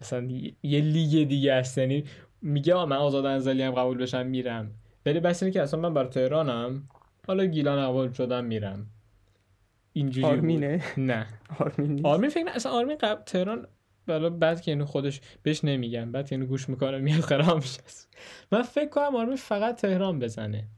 اصلا 0.00 0.28
یه 0.62 0.80
لیگ 0.80 1.28
دیگه 1.28 1.52
است 1.52 1.78
یعنی 1.78 2.04
میگه 2.42 2.84
من 2.84 2.96
آزاد 2.96 3.26
انزلی 3.26 3.62
هم 3.62 3.72
قبول 3.72 3.98
بشم 3.98 4.26
میرم. 4.26 4.70
ولی 5.06 5.20
بس 5.20 5.42
اینه 5.42 5.52
که 5.52 5.62
اصلا 5.62 5.80
من 5.80 5.94
بر 5.94 6.04
تهرانم 6.04 6.88
حالا 7.26 7.44
گیلان 7.44 7.88
قبول 7.88 8.12
شدم 8.12 8.44
میرم. 8.44 8.86
اینجوری 9.92 10.26
بود. 10.26 10.38
آرمینه؟ 10.38 10.82
نه. 10.96 11.26
آرمین 11.58 11.90
نیست؟ 11.90 12.06
آرمین 12.06 12.30
فکر 12.30 12.44
نه 12.44 12.50
اصلا 12.50 12.72
آرمین 12.72 12.96
قبل 12.96 13.22
تهران 13.22 13.66
بالا 14.08 14.30
بعد 14.30 14.60
که 14.60 14.70
اینو 14.70 14.84
خودش 14.84 15.20
بهش 15.42 15.64
نمیگم 15.64 16.12
بعد 16.12 16.28
که 16.28 16.34
اینو 16.34 16.46
گوش 16.46 16.68
می‌کنه 16.68 16.98
میاد 16.98 17.20
خراب 17.20 17.56
میشه. 17.56 17.80
من 18.52 18.62
فکر 18.62 18.88
کنم 18.88 19.16
آرمین 19.16 19.36
فقط 19.36 19.80
تهران 19.80 20.18
بزنه. 20.18 20.68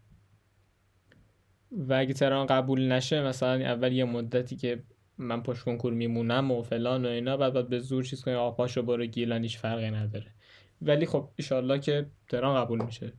و 1.73 1.95
اگه 1.95 2.15
تهران 2.15 2.47
قبول 2.47 2.93
نشه 2.93 3.23
مثلا 3.23 3.65
اول 3.65 3.93
یه 3.93 4.05
مدتی 4.05 4.57
که 4.57 4.83
من 5.19 5.43
پشت 5.43 5.63
کنکور 5.63 5.93
میمونم 5.93 6.51
و 6.51 6.63
فلان 6.63 7.05
و 7.05 7.09
اینا 7.09 7.37
بعد 7.37 7.53
بعد 7.53 7.69
به 7.69 7.79
زور 7.79 8.05
چیز 8.05 8.23
کنی 8.25 8.35
آقا 8.35 8.51
پاشو 8.51 8.83
برو 8.83 9.07
گیلان 9.07 9.43
هیچ 9.43 9.59
فرقی 9.59 9.91
نداره. 9.91 10.27
ولی 10.83 11.07
خب 11.07 11.29
ایشالله 11.37 11.79
که 11.79 12.07
تهران 12.29 12.65
قبول 12.65 12.85
میشه. 12.85 13.13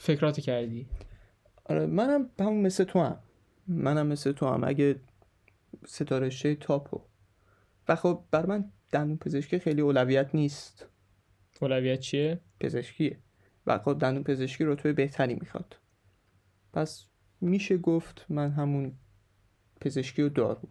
فکراتو 0.00 0.42
کردی؟ 0.42 0.86
آره 1.64 1.86
منم 1.86 2.30
همون 2.40 2.60
مثل 2.60 2.84
تو 2.84 3.00
هم. 3.00 3.18
منم 3.68 4.06
مثل 4.06 4.32
تو 4.32 4.46
هم. 4.46 4.64
اگه 4.64 4.96
ستارشه 5.86 6.54
تاپو. 6.54 7.00
و 7.88 7.96
خب 7.96 8.24
بر 8.30 8.46
من 8.46 8.64
دندون 8.90 9.16
پزشکی 9.16 9.58
خیلی 9.58 9.80
اولویت 9.80 10.34
نیست. 10.34 10.86
اولویت 11.60 12.00
چیه؟ 12.00 12.40
پزشکیه. 12.60 13.18
و 13.66 13.78
خب 13.78 13.98
دندون 13.98 14.24
پزشکی 14.24 14.64
رتبه 14.64 14.92
بهتری 14.92 15.34
می‌خواد. 15.34 15.76
پس 16.72 17.06
میشه 17.40 17.76
گفت 17.76 18.26
من 18.28 18.50
همون 18.50 18.92
پزشکی 19.80 20.22
و 20.22 20.28
دارو. 20.28 20.68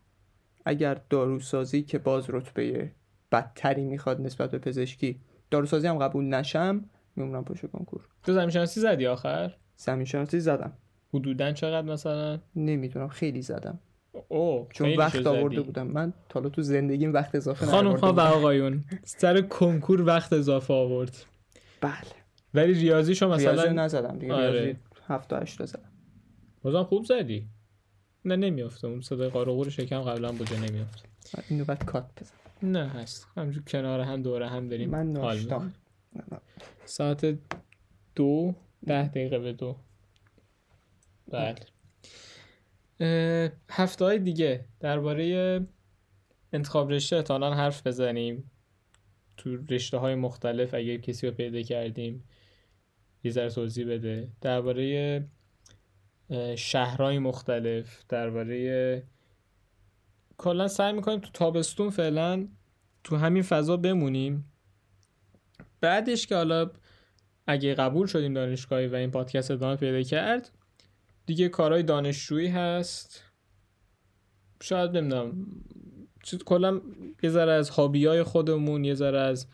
اگر 0.66 1.02
داروسازی 1.10 1.82
که 1.82 1.98
باز 2.00 2.30
رتبه 2.30 2.92
بدتری 3.32 3.84
می‌خواد 3.84 4.22
نسبت 4.22 4.52
به 4.52 4.60
پزشکی 4.60 5.22
داروسازی 5.52 5.88
هم 5.88 5.98
قبول 5.98 6.26
نشم 6.26 6.90
میمونم 7.16 7.44
پشت 7.44 7.66
کنکور. 7.66 8.08
تو 8.24 8.34
زمین 8.34 8.50
شناسی 8.50 8.80
زدی 8.80 9.08
آخر؟ 9.08 9.56
زمین 9.76 10.06
شناسی 10.06 10.40
زدم. 10.40 10.74
حدودا 11.14 11.52
چقدر 11.52 11.88
مثلا؟ 11.88 12.40
نمی‌دونم 12.56 13.08
خیلی 13.08 13.42
زدم. 13.42 13.80
اوه 14.28 14.68
چون 14.72 14.88
خیلی 14.88 14.98
وقت 14.98 15.28
آورده. 15.28 15.62
بودم. 15.62 15.88
من 15.88 16.14
تا 16.30 16.40
حالا 16.40 16.50
تو 16.50 16.62
زندگیم 16.62 17.14
وقت 17.14 17.36
اضافه 17.36 17.66
خانم 17.66 17.96
ها 17.96 18.14
و. 18.14 18.20
آقایون 18.20 18.84
سر 19.04 19.42
کنکور 19.42 20.02
وقت 20.02 20.34
اضافه 20.34 20.74
آورد. 20.74 21.26
بله. 21.82 21.94
ولی 22.54 22.74
ریاضی 22.74 23.12
مثلا 23.12 23.72
نزدم 23.72 24.20
دیگه. 24.20 24.34
آره. 24.34 24.52
ریاضی 24.52 24.80
هفت 25.08 25.30
تا 25.30 25.40
هشت 25.40 25.58
تا 25.58 25.66
زدم. 25.66 25.92
بازم 26.62 26.84
خوب 26.84 27.06
زدی. 27.06 27.48
نه 28.26 28.36
نمیافته 28.36 28.88
اون 28.88 29.02
صدای 29.02 29.30
قارقور 29.30 29.70
شکم 29.70 30.02
قبلا 30.02 30.32
بوده 30.32 30.60
نمیافته 30.60 31.10
اینو 31.50 31.66
بعد 31.66 31.86
کات 31.86 32.06
بزن. 32.22 32.36
نه 32.64 32.88
هست. 32.88 33.28
همجور 33.38 33.64
کنار 33.64 34.00
هم 34.00 34.22
دوره 34.22 34.48
هم 34.48 34.70
بریم 34.70 34.90
من 34.90 35.18
حال 35.18 35.38
ساعت 36.86 37.38
دو 38.16 38.56
ده 38.86 39.08
دقیقه 39.08 39.40
به 39.40 39.54
دو. 39.54 39.76
بله. 41.28 41.56
هفته 43.70 44.06
های 44.06 44.20
دیگه 44.20 44.66
درباره 44.80 45.68
انتخاب 46.54 46.92
رشته 46.92 47.16
احتمالاً 47.16 47.54
حرف 47.54 47.88
بزنیم. 47.88 48.52
تو 49.38 49.58
رشته 49.70 49.98
های 49.98 50.16
مختلف 50.16 50.74
اگه 50.74 50.98
کسی 50.98 51.28
رو 51.28 51.34
پیدا 51.34 51.62
کردیم 51.62 52.24
یه 53.24 53.32
ذره 53.32 53.50
توضیح 53.50 53.88
بده. 53.88 54.32
درباره 54.42 55.28
شهرهای 56.56 57.20
مختلف 57.20 58.04
درباره 58.10 59.04
کلا 60.38 60.68
سعی 60.68 60.94
می‌کنیم 60.94 61.20
تو 61.20 61.30
تابستون 61.34 61.90
فعلا 61.90 62.48
تو 63.04 63.16
همین 63.16 63.44
فضا 63.44 63.78
بمونیم. 63.78 64.53
بعدش 65.84 66.28
که 66.28 66.36
حالا 66.36 66.72
اگه 67.48 67.74
قبول 67.74 68.08
شدیم 68.08 68.34
دانشگاهی 68.34 68.88
و 68.88 68.96
این 68.96 69.12
پادکست 69.12 69.52
ادامه 69.52 69.76
پیدا 69.76 70.02
کرد 70.02 70.50
دیگه 71.26 71.50
کارهای 71.50 71.84
دانشجویی 71.84 72.48
هست. 72.48 73.24
شاید 74.62 74.98
نمی‌دونم. 74.98 75.48
کلا 76.46 76.82
یه 77.24 77.30
ذره 77.30 77.52
از 77.52 77.70
هابی 77.70 78.06
های 78.06 78.24
خودمون 78.24 78.86
یه 78.86 78.94
ذره 78.94 79.20
از 79.20 79.48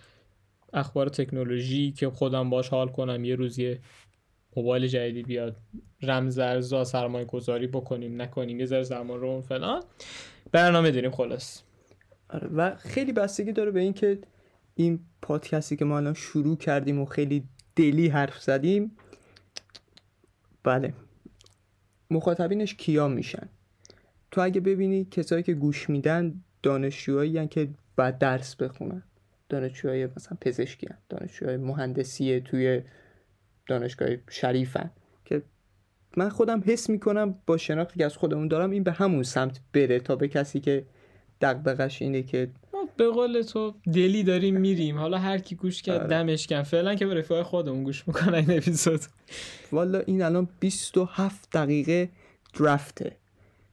اخبار 0.74 1.10
تکنولوژی 1.10 1.92
که 1.92 2.10
خودم 2.10 2.50
باش 2.50 2.70
حال 2.70 2.88
کنم 2.88 3.24
یه 3.24 3.36
روز 3.36 3.60
یه 3.60 3.80
موبایل 4.56 4.88
جدیدی 4.88 5.24
بیاد 5.24 5.58
رمزارزا 6.02 6.84
سرمایه 6.84 7.26
گذاری 7.26 7.68
بکنیم 7.68 8.22
نکنیم 8.22 8.60
یه 8.60 8.66
ذره 8.66 8.84
زمان 8.84 9.20
رو 9.20 9.42
فلان. 9.42 9.84
برنامه 10.52 10.92
داریم 10.92 11.12
خلاص. 11.12 11.62
آره 12.30 12.48
و 12.48 12.76
خیلی 12.76 13.14
بستگی 13.14 13.52
داره 13.52 13.72
به 13.72 13.80
اینکه 13.80 14.20
این 14.80 15.00
پادکستی 15.22 15.76
که 15.76 15.86
ما 15.86 15.98
الان 15.98 16.14
شروع 16.14 16.58
کردیم 16.58 17.00
و 17.00 17.06
خیلی 17.06 17.44
دلی 17.76 18.08
حرف 18.08 18.42
زدیم 18.42 18.92
بله 20.64 20.94
مخاطبینش 22.12 22.76
کیا 22.76 23.08
میشن 23.08 23.50
تو 24.32 24.42
اگه 24.42 24.62
ببینی 24.62 25.06
کسایی 25.06 25.44
که 25.44 25.54
گوش 25.54 25.90
میدن 25.90 26.34
دانشجوهایی 26.64 27.48
که 27.48 27.70
باید 27.96 28.18
درس 28.18 28.56
بخونن 28.56 29.04
دانشجوهای 29.50 30.08
مثلا 30.16 30.38
پزشکی 30.42 30.88
هن. 30.88 30.98
دانشجوهای 31.10 31.58
مهندسی 31.58 32.40
توی 32.40 32.82
دانشگاه 33.68 34.10
شریفن 34.30 34.90
که 35.26 35.42
من 36.18 36.30
خودم 36.30 36.64
حس 36.66 36.90
می‌کنم 36.90 37.36
با 37.46 37.58
شناختی 37.58 38.00
که 38.00 38.06
از 38.06 38.18
خودمون 38.18 38.48
دارم 38.48 38.72
این 38.72 38.84
به 38.84 38.92
همون 38.92 39.24
سمت 39.24 39.60
بره 39.74 40.00
تا 40.00 40.16
به 40.16 40.28
کسی 40.28 40.60
که 40.60 40.86
دغدغش 41.42 42.02
اینه 42.02 42.24
که 42.24 42.50
به 43.00 43.10
قول 43.10 43.42
تو 43.42 43.74
دلی 43.94 44.24
داریم 44.24 44.60
میریم. 44.60 44.98
حالا 44.98 45.18
هر 45.18 45.38
کی 45.38 45.56
گوش 45.56 45.82
کرد 45.82 46.00
آره. 46.00 46.08
دمش 46.08 46.48
کن 46.48 46.64
فعلا 46.64 46.96
که 46.96 47.06
به 47.06 47.14
رفیقای 47.14 47.44
خودمون 47.44 47.84
گوش 47.84 48.08
می‌کنن 48.08 48.34
این 48.34 48.58
اپیزود. 48.58 49.02
والا 49.72 50.00
این 50.00 50.22
الان 50.22 50.50
27 50.60 51.50
دقیقه 51.52 52.10
درفته. 52.60 53.18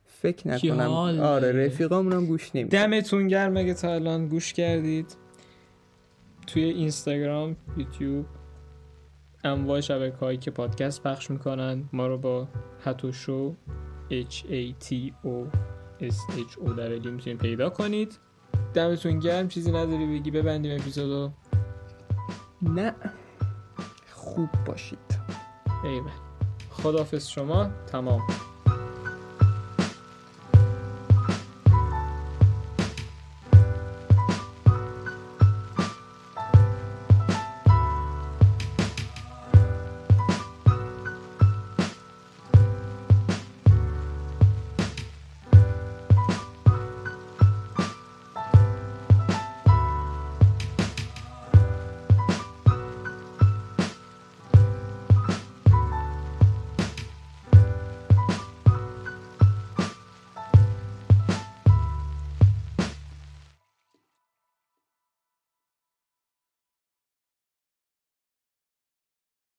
فکر 0.07 0.49
نکنم 0.49 0.91
آره؟ 1.21 1.67
رفیقامون 1.67 2.12
هم 2.12 2.27
گوش 2.27 2.51
نمی 2.55 2.69
دمتون 2.69 3.29
گرم 3.29 3.57
اگه 3.57 3.75
تا 3.75 3.95
الان 3.95 4.29
گوش 4.29 4.53
کردید. 4.53 5.17
توی 6.47 6.62
اینستاگرام 6.65 7.57
یوتیوب 7.77 8.27
انواع 9.45 9.81
شبکه 9.81 10.17
هایی 10.17 10.39
که 10.39 10.51
پادکست 10.51 11.03
پخش 11.03 11.31
می‌کنن 11.31 11.85
ما 11.93 12.07
رو 12.07 12.19
با 12.19 12.49
هتو 12.85 13.12
شو 13.12 13.55
H 14.11 14.35
A 14.35 14.85
T 14.85 14.95
O 15.25 15.57
S 16.01 16.17
H 16.39 16.55
O 16.65 16.69
W 16.69 17.07
می‌تونید 17.07 17.39
پیدا 17.39 17.71
کنید. 17.71 18.19
دمتون 18.77 19.19
گرم 19.19 19.49
چیزی 19.49 19.73
نداری 19.73 20.07
بگی 20.07 20.31
ببندیم 20.31 20.81
اپیزودو 20.81 21.33
نه. 22.62 22.95
خوب 24.12 24.49
باشید. 24.67 24.99
ایول 25.85 26.11
خداحافظ 26.71 27.27
شما. 27.27 27.71
تمام. 27.87 28.23